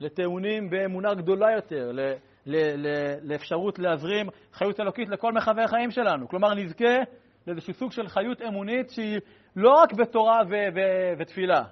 לטעונים 0.00 0.70
באמונה 0.70 1.14
גדולה 1.14 1.52
יותר, 1.52 1.92
ל, 1.92 2.00
ל, 2.46 2.56
ל, 2.86 2.88
לאפשרות 3.22 3.78
להזרים 3.78 4.26
חיות 4.52 4.80
אלוקית 4.80 5.08
לכל 5.08 5.32
מרחבי 5.32 5.62
החיים 5.62 5.90
שלנו. 5.90 6.28
כלומר, 6.28 6.54
נזכה 6.54 6.98
לאיזשהו 7.46 7.74
סוג 7.74 7.92
של 7.92 8.08
חיות 8.08 8.42
אמונית 8.42 8.90
שהיא 8.90 9.20
לא 9.56 9.70
רק 9.70 9.92
בתורה 9.92 10.40
ו, 10.48 10.54
ו, 10.74 10.80
ותפילה, 11.18 11.64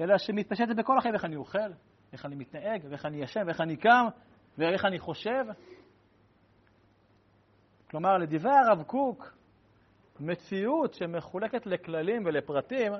אלא 0.00 0.18
שמתפשטת 0.18 0.76
בכל 0.76 0.98
החיים, 0.98 1.14
איך 1.14 1.24
אני 1.24 1.36
אוכל, 1.36 1.58
איך 2.12 2.26
אני 2.26 2.34
מתנהג, 2.34 2.80
ואיך 2.90 3.06
אני 3.06 3.22
ישן, 3.22 3.42
ואיך 3.46 3.60
אני 3.60 3.76
קם, 3.76 4.06
ואיך 4.58 4.84
אני 4.84 4.98
חושב. 4.98 5.44
כלומר, 7.90 8.18
לדברי 8.18 8.52
הרב 8.52 8.82
קוק, 8.82 9.36
מציאות 10.20 10.94
שמחולקת 10.94 11.66
לכללים 11.66 12.22
ולפרטים 12.24 12.92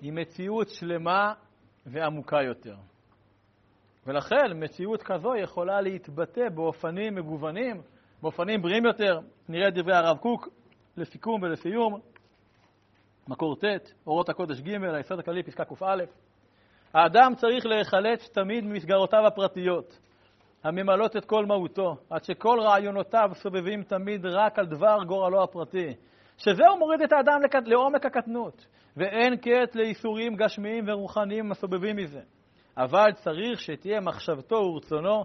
היא 0.00 0.12
מציאות 0.12 0.68
שלמה 0.68 1.34
ועמוקה 1.86 2.42
יותר. 2.42 2.76
ולכן 4.06 4.64
מציאות 4.64 5.02
כזו 5.02 5.36
יכולה 5.36 5.80
להתבטא 5.80 6.48
באופנים 6.54 7.14
מגוונים, 7.14 7.82
באופנים 8.22 8.62
בריאים 8.62 8.84
יותר. 8.84 9.20
נראה 9.48 9.68
את 9.68 9.74
דברי 9.74 9.96
הרב 9.96 10.18
קוק 10.18 10.48
לסיכום 10.96 11.42
ולסיום. 11.42 12.00
מקור 13.28 13.56
ט', 13.56 13.64
אורות 14.06 14.28
הקודש 14.28 14.60
ג', 14.60 14.84
היסוד 14.84 15.18
הכללי, 15.18 15.42
פסקה 15.42 15.64
קא. 15.64 16.04
האדם 16.94 17.34
צריך 17.34 17.66
להיחלץ 17.66 18.28
תמיד 18.28 18.64
ממסגרותיו 18.64 19.26
הפרטיות, 19.26 19.98
הממלאות 20.64 21.16
את 21.16 21.24
כל 21.24 21.46
מהותו, 21.46 21.96
עד 22.10 22.24
שכל 22.24 22.58
רעיונותיו 22.60 23.30
סובבים 23.34 23.82
תמיד 23.82 24.26
רק 24.26 24.58
על 24.58 24.66
דבר 24.66 25.04
גורלו 25.06 25.42
הפרטי, 25.42 25.94
שזהו 26.38 26.78
מוריד 26.78 27.02
את 27.02 27.12
האדם 27.12 27.40
לעומק 27.66 28.06
הקטנות, 28.06 28.66
ואין 28.96 29.36
קץ 29.36 29.74
לייסורים 29.74 30.36
גשמיים 30.36 30.84
ורוחניים 30.88 31.52
הסובבים 31.52 31.96
מזה. 31.96 32.20
אבל 32.76 33.12
צריך 33.12 33.60
שתהיה 33.60 34.00
מחשבתו 34.00 34.56
ורצונו, 34.56 35.24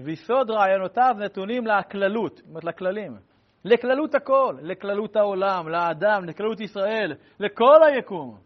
ויסוד 0.00 0.50
רעיונותיו 0.50 1.14
נתונים 1.18 1.66
לכללות, 1.66 2.36
זאת 2.36 2.48
אומרת 2.48 2.64
לכללים. 2.64 3.16
לכללות 3.64 4.14
הכל, 4.14 4.54
לכללות 4.62 5.16
העולם, 5.16 5.68
לאדם, 5.68 6.24
לכללות 6.24 6.60
ישראל, 6.60 7.12
לכל 7.40 7.82
היקום. 7.86 8.38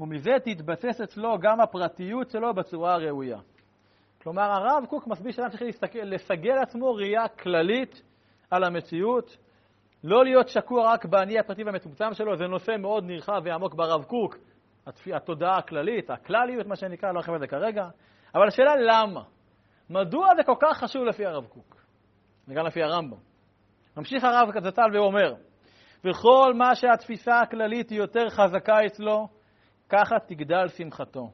ומזה 0.00 0.32
תתבסס 0.44 1.00
אצלו 1.00 1.38
גם 1.38 1.60
הפרטיות 1.60 2.30
שלו 2.30 2.54
בצורה 2.54 2.94
הראויה. 2.94 3.38
כלומר, 4.22 4.42
הרב 4.42 4.84
קוק 4.88 5.06
מסביר 5.06 5.32
שאדם 5.32 5.48
צריך 5.48 5.62
להסתכל, 5.62 5.98
לסגל 6.02 6.58
עצמו 6.58 6.94
ראייה 6.94 7.28
כללית 7.28 8.02
על 8.50 8.64
המציאות, 8.64 9.36
לא 10.04 10.24
להיות 10.24 10.48
שקוע 10.48 10.92
רק 10.92 11.04
באני 11.04 11.38
הפרטי 11.38 11.64
והמצומצם 11.64 12.14
שלו, 12.14 12.36
זה 12.36 12.46
נושא 12.46 12.76
מאוד 12.78 13.04
נרחב 13.04 13.40
ועמוק 13.44 13.74
ברב 13.74 14.04
קוק, 14.04 14.36
התודעה 15.14 15.58
הכללית, 15.58 16.10
הכלליות, 16.10 16.66
מה 16.66 16.76
שנקרא, 16.76 17.12
לא 17.12 17.18
ארחיב 17.18 17.34
על 17.34 17.40
זה 17.40 17.46
כרגע, 17.46 17.84
אבל 18.34 18.48
השאלה 18.48 18.76
למה? 18.76 19.22
מדוע 19.90 20.28
זה 20.36 20.42
כל 20.44 20.54
כך 20.60 20.78
חשוב 20.78 21.04
לפי 21.04 21.26
הרב 21.26 21.46
קוק, 21.46 21.76
וגם 22.48 22.66
לפי 22.66 22.82
הרמב"ם? 22.82 23.16
ממשיך 23.96 24.24
הרב 24.24 24.48
זצ"ל 24.60 24.96
ואומר, 24.96 25.34
וכל 26.04 26.54
מה 26.54 26.74
שהתפיסה 26.74 27.40
הכללית 27.40 27.90
היא 27.90 27.98
יותר 27.98 28.28
חזקה 28.28 28.86
אצלו, 28.86 29.28
ככה 29.88 30.16
תגדל 30.26 30.68
שמחתו, 30.68 31.30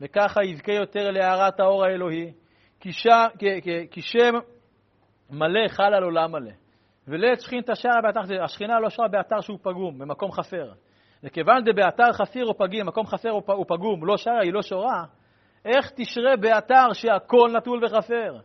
וככה 0.00 0.44
יזכה 0.44 0.72
יותר 0.72 1.10
להארת 1.10 1.60
האור 1.60 1.84
האלוהי, 1.84 2.32
כי, 2.80 2.92
ש... 2.92 3.06
כי 3.90 4.02
שם 4.02 4.34
מלא 5.30 5.68
חל 5.68 5.94
על 5.94 6.04
עולם 6.04 6.32
מלא. 6.32 6.52
ולית 7.08 7.40
שכינתא 7.40 7.74
שרה 7.74 8.00
באתר, 8.02 8.44
השכינה 8.44 8.80
לא 8.80 8.90
שרה 8.90 9.08
באתר 9.08 9.40
שהוא 9.40 9.58
פגום, 9.62 9.98
במקום 9.98 10.32
חסר. 10.32 10.72
וכיוון 11.24 11.64
דבאתר 11.64 12.12
חסיר 12.12 12.46
או 12.46 12.58
פגים, 12.58 12.86
מקום 12.86 13.06
חסר 13.06 13.32
או 13.48 13.66
פגום, 13.66 14.06
לא 14.06 14.16
שרה, 14.16 14.40
היא 14.42 14.52
לא 14.52 14.62
שורה, 14.62 15.04
איך 15.64 15.90
תשרה 15.96 16.36
באתר 16.36 16.92
שהכל 16.92 17.50
נטול 17.56 17.84
וחסר? 17.84 18.36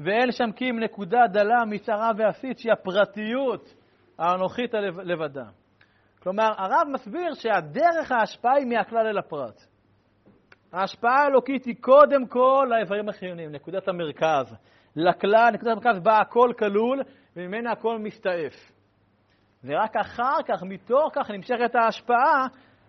ואין 0.00 0.32
שם 0.32 0.52
כי 0.52 0.70
אם 0.70 0.80
נקודה 0.80 1.26
דלה 1.32 1.64
מצרה 1.66 2.10
ואפית, 2.16 2.58
שהיא 2.58 2.72
הפרטיות 2.72 3.74
האנוכית 4.18 4.74
לבדה. 5.04 5.44
כלומר, 6.22 6.52
הרב 6.56 6.88
מסביר 6.92 7.34
שהדרך 7.34 8.12
ההשפעה 8.12 8.54
היא 8.54 8.66
מהכלל 8.66 9.06
אל 9.06 9.18
הפרט. 9.18 9.66
ההשפעה 10.72 11.22
האלוקית 11.22 11.64
היא 11.64 11.74
קודם 11.80 12.26
כל 12.26 12.66
לאיברים 12.70 13.08
החיוניים, 13.08 13.52
נקודת 13.52 13.88
המרכז. 13.88 14.56
לכלל, 14.96 15.50
נקודת 15.52 15.72
המרכז 15.72 16.00
בה 16.02 16.18
הכל 16.18 16.52
כלול, 16.58 17.02
וממנה 17.36 17.72
הכל 17.72 17.98
מסתעף. 17.98 18.72
ורק 19.64 19.96
אחר 19.96 20.42
כך, 20.46 20.62
מתוך 20.62 21.10
כך, 21.12 21.30
נמשכת 21.30 21.74
ההשפעה 21.74 22.46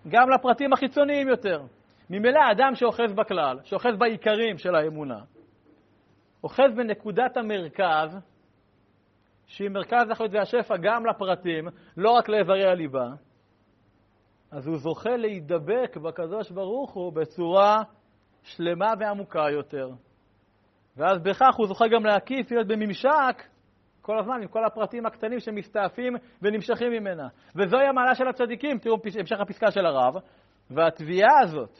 גם 0.07 0.29
לפרטים 0.29 0.73
החיצוניים 0.73 1.27
יותר. 1.27 1.61
ממילא 2.09 2.39
אדם 2.51 2.75
שאוחז 2.75 3.13
בכלל, 3.13 3.59
שאוחז 3.63 3.95
בעיקרים 3.97 4.57
של 4.57 4.75
האמונה, 4.75 5.19
אוחז 6.43 6.75
בנקודת 6.75 7.37
המרכז, 7.37 8.17
שהיא 9.51 9.69
מרכז 9.69 10.09
החיות 10.11 10.31
והשפע 10.33 10.77
גם 10.77 11.05
לפרטים, 11.05 11.67
לא 11.97 12.11
רק 12.11 12.29
לאיברי 12.29 12.65
הליבה, 12.65 13.07
אז 14.51 14.67
הוא 14.67 14.77
זוכה 14.77 15.15
להידבק 15.17 15.97
בקדוש 15.97 16.51
ברוך 16.51 16.93
הוא 16.93 17.13
בצורה 17.13 17.81
שלמה 18.43 18.93
ועמוקה 18.99 19.49
יותר. 19.51 19.89
ואז 20.97 21.19
בכך 21.19 21.55
הוא 21.57 21.67
זוכה 21.67 21.87
גם 21.87 22.05
להקיף, 22.05 22.51
להיות 22.51 22.67
בממשק 22.67 23.43
כל 24.01 24.19
הזמן 24.19 24.41
עם 24.41 24.47
כל 24.47 24.65
הפרטים 24.65 25.05
הקטנים 25.05 25.39
שמסתעפים 25.39 26.13
ונמשכים 26.41 26.91
ממנה. 26.91 27.27
וזוהי 27.55 27.87
המעלה 27.87 28.15
של 28.15 28.27
הצדיקים, 28.27 28.77
תראו 28.77 28.97
המשך 29.19 29.39
הפסקה 29.39 29.71
של 29.71 29.85
הרב, 29.85 30.13
והתביעה 30.69 31.39
הזאת, 31.43 31.79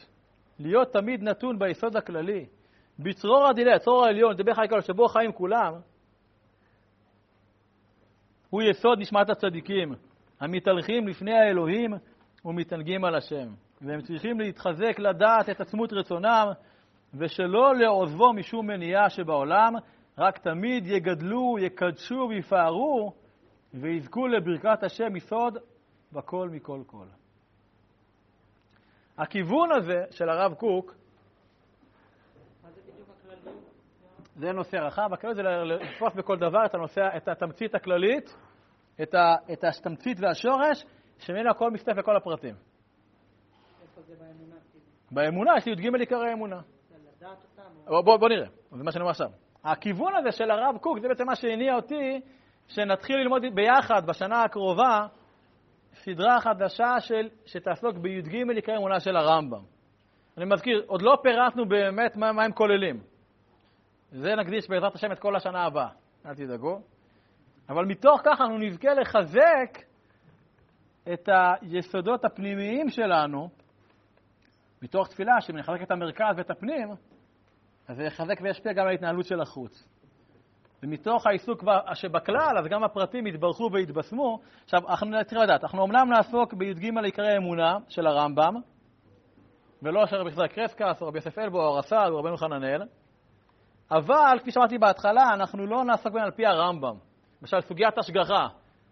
להיות 0.58 0.92
תמיד 0.92 1.22
נתון 1.22 1.58
ביסוד 1.58 1.96
הכללי, 1.96 2.46
בצרור 2.98 3.46
הדילה, 3.48 3.78
צרור 3.78 4.04
העליון, 4.04 4.36
דבר 4.36 4.54
חי 4.54 4.66
כל 4.70 4.80
שבו 4.80 5.08
חיים 5.08 5.32
כולם, 5.32 5.72
הוא 8.52 8.62
יסוד 8.62 8.98
נשמת 8.98 9.30
הצדיקים, 9.30 9.94
המתהלכים 10.40 11.08
לפני 11.08 11.32
האלוהים 11.32 11.90
ומתענגים 12.44 13.04
על 13.04 13.14
השם. 13.14 13.48
והם 13.80 14.00
צריכים 14.00 14.40
להתחזק 14.40 14.98
לדעת 14.98 15.50
את 15.50 15.60
עצמות 15.60 15.92
רצונם, 15.92 16.46
ושלא 17.14 17.74
לעוזבו 17.74 18.32
משום 18.32 18.66
מניעה 18.66 19.10
שבעולם, 19.10 19.72
רק 20.18 20.38
תמיד 20.38 20.86
יגדלו, 20.86 21.56
יקדשו 21.58 22.26
ויפארו, 22.30 23.12
ויזכו 23.74 24.26
לברכת 24.26 24.82
השם 24.82 25.16
יסוד 25.16 25.58
בכל 26.12 26.48
מכל 26.52 26.80
כל. 26.86 27.06
הכיוון 29.18 29.72
הזה 29.72 30.04
של 30.10 30.28
הרב 30.28 30.54
קוק, 30.54 30.94
מה 32.62 32.70
זה 32.70 32.80
בדיוק 32.80 33.08
הכלליות? 33.20 34.21
זה 34.36 34.52
נושא 34.52 34.76
רחב, 34.76 35.12
הכלליות 35.12 35.36
זה 35.36 35.42
לתפוס 35.42 36.14
בכל 36.14 36.38
דבר 36.38 36.66
את, 36.66 36.74
הנושא, 36.74 37.00
את 37.16 37.28
התמצית 37.28 37.74
הכללית, 37.74 38.36
את, 39.02 39.14
ה, 39.14 39.34
את 39.52 39.64
התמצית 39.64 40.18
והשורש, 40.20 40.84
שממנו 41.18 41.50
הכל 41.50 41.70
מסתף 41.70 41.92
לכל 41.96 42.16
הפרטים. 42.16 42.54
באמונה? 44.18 44.56
כאילו? 44.70 44.84
באמונה 45.10 45.52
יש 45.56 45.66
לי 45.66 45.72
י"ג 45.72 45.96
עיקרי 46.00 46.32
אמונה. 46.32 46.60
בוא, 47.86 48.16
בוא 48.16 48.28
נראה, 48.28 48.48
זה 48.70 48.84
מה 48.84 48.92
שאני 48.92 49.00
אומר 49.00 49.10
עכשיו. 49.10 49.30
הכיוון 49.64 50.16
הזה 50.16 50.32
של 50.32 50.50
הרב 50.50 50.78
קוק, 50.78 50.98
זה 50.98 51.08
בעצם 51.08 51.26
מה 51.26 51.36
שהניע 51.36 51.74
אותי, 51.74 52.20
שנתחיל 52.68 53.16
ללמוד 53.16 53.42
ביחד 53.54 54.06
בשנה 54.06 54.42
הקרובה 54.42 55.06
סדרה 55.94 56.40
חדשה 56.40 57.00
של, 57.00 57.28
שתעסוק 57.46 57.96
בי"ג 57.96 58.34
עיקרי 58.54 58.76
אמונה 58.76 59.00
של 59.00 59.16
הרמב"ם. 59.16 59.62
אני 60.36 60.44
מזכיר, 60.44 60.84
עוד 60.86 61.02
לא 61.02 61.18
פירטנו 61.22 61.68
באמת 61.68 62.16
מה, 62.16 62.32
מה 62.32 62.44
הם 62.44 62.52
כוללים. 62.52 63.11
זה 64.12 64.34
נקדיש 64.34 64.68
בעזרת 64.68 64.94
השם 64.94 65.12
את 65.12 65.18
כל 65.18 65.36
השנה 65.36 65.64
הבאה, 65.64 65.88
אל 66.26 66.34
תדאגו. 66.34 66.80
אבל 67.68 67.84
מתוך 67.84 68.20
כך 68.24 68.40
אנחנו 68.40 68.58
נזכה 68.58 68.94
לחזק 68.94 69.78
את 71.12 71.28
היסודות 71.28 72.24
הפנימיים 72.24 72.88
שלנו, 72.88 73.48
מתוך 74.82 75.08
תפילה 75.08 75.40
שמחזק 75.40 75.82
את 75.82 75.90
המרכז 75.90 76.34
ואת 76.36 76.50
הפנים, 76.50 76.88
אז 77.88 77.96
זה 77.96 78.02
יחזק 78.02 78.40
וישפיע 78.42 78.72
גם 78.72 78.82
על 78.82 78.88
ההתנהלות 78.88 79.26
של 79.26 79.40
החוץ. 79.40 79.88
ומתוך 80.82 81.26
העיסוק 81.26 81.64
שבכלל, 81.94 82.58
אז 82.58 82.66
גם 82.66 82.84
הפרטים 82.84 83.26
יתברכו 83.26 83.68
ויתבשמו. 83.72 84.40
עכשיו, 84.64 84.88
אנחנו 84.88 85.10
צריכים 85.20 85.38
לדעת, 85.38 85.64
אנחנו 85.64 85.84
אמנם 85.84 86.08
נעסוק 86.12 86.54
בי"ג 86.54 86.98
עיקרי 87.04 87.32
האמונה 87.32 87.76
של 87.88 88.06
הרמב"ם, 88.06 88.54
ולא 89.82 90.06
של 90.06 90.16
רבי 90.16 90.30
ישראל 90.30 90.48
קרסקס, 90.48 91.02
או 91.02 91.06
רבי 91.06 91.18
יוסף 91.18 91.38
אלבו, 91.38 91.58
או 91.58 91.74
הרס"ל, 91.74 92.12
או 92.12 92.18
רבנו 92.18 92.36
חננאל, 92.36 92.82
אבל, 93.96 94.38
כפי 94.40 94.50
שאמרתי 94.50 94.78
בהתחלה, 94.78 95.22
אנחנו 95.34 95.66
לא 95.66 95.84
נעסוק 95.84 96.12
בהם 96.12 96.24
על 96.24 96.30
פי 96.30 96.46
הרמב"ם. 96.46 96.94
למשל, 97.42 97.60
סוגיית 97.60 97.98
השגחה. 97.98 98.46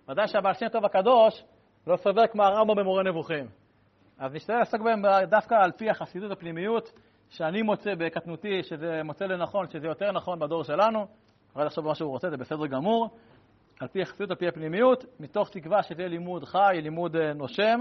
ודאי 0.09 0.29
שהבעל 0.29 0.55
שם 0.55 0.69
טוב 0.69 0.85
הקדוש 0.85 1.45
לא 1.87 1.97
סובר 1.97 2.27
כמו 2.27 2.43
הרמב"ם 2.43 2.77
במורה 2.77 3.03
נבוכים. 3.03 3.47
אז 4.19 4.35
נשתדל 4.35 4.59
לעסוק 4.59 4.81
בהם 4.81 5.03
דווקא 5.29 5.55
על 5.55 5.73
פי 5.73 5.91
החסידות 5.91 6.33
הפנימיות, 6.33 6.93
שאני 7.29 7.63
מוצא 7.63 7.95
בקטנותי, 7.95 8.63
שזה 8.63 9.01
מוצא 9.05 9.25
לנכון, 9.25 9.69
שזה 9.69 9.87
יותר 9.87 10.13
נכון 10.13 10.39
בדור 10.39 10.65
שלנו. 10.65 11.07
אבל 11.57 11.67
לחשוב 11.67 11.85
במה 11.85 11.95
שהוא 11.95 12.11
רוצה, 12.11 12.31
זה 12.31 12.37
בסדר 12.37 12.67
גמור. 12.67 13.11
על 13.81 13.89
פי 13.89 14.03
החסידות, 14.03 14.31
על 14.31 14.37
פי 14.37 14.49
הפנימיות, 14.49 15.05
מתוך 15.21 15.51
תקווה 15.51 15.83
שזה 15.83 16.03
יהיה 16.03 16.09
לימוד 16.09 16.45
חי, 16.45 16.81
לימוד 16.83 17.17
אה, 17.17 17.33
נושם, 17.33 17.79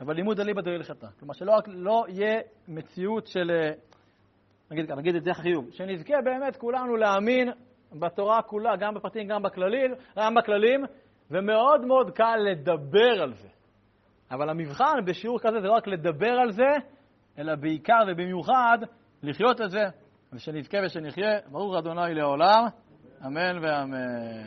אבל 0.00 0.14
לימוד 0.14 0.40
אליבא 0.40 0.62
דהלכתא. 0.62 1.06
כלומר, 1.18 1.34
שלא 1.34 1.58
לא 1.66 2.04
יהיה 2.08 2.40
מציאות 2.68 3.26
של, 3.26 3.50
אה, 3.50 3.72
נגיד, 4.70 4.92
נגיד 4.92 5.14
את 5.14 5.24
זה 5.24 5.34
חיוב, 5.34 5.70
שנזכה 5.70 6.14
באמת 6.24 6.56
כולנו 6.56 6.96
להאמין 6.96 7.50
בתורה 7.92 8.42
כולה, 8.42 8.76
גם 8.76 8.94
בפרטים, 8.94 9.28
גם 9.28 9.42
בכללים, 9.42 9.94
גם 10.16 10.34
בכללים, 10.34 10.84
ומאוד 11.30 11.84
מאוד 11.84 12.10
קל 12.10 12.36
לדבר 12.36 13.22
על 13.22 13.34
זה. 13.34 13.48
אבל 14.30 14.48
המבחן 14.50 15.04
בשיעור 15.04 15.38
כזה 15.40 15.60
זה 15.60 15.66
לא 15.66 15.72
רק 15.72 15.86
לדבר 15.86 16.30
על 16.30 16.52
זה, 16.52 16.68
אלא 17.38 17.54
בעיקר 17.54 17.98
ובמיוחד 18.08 18.78
לחיות 19.22 19.60
את 19.60 19.70
זה, 19.70 19.84
ושנזכה 20.32 20.78
ושנחיה, 20.84 21.38
ברוך 21.50 21.76
אדוני 21.78 22.14
לעולם, 22.14 22.64
אמן 23.26 23.58
ואמן. 23.62 24.46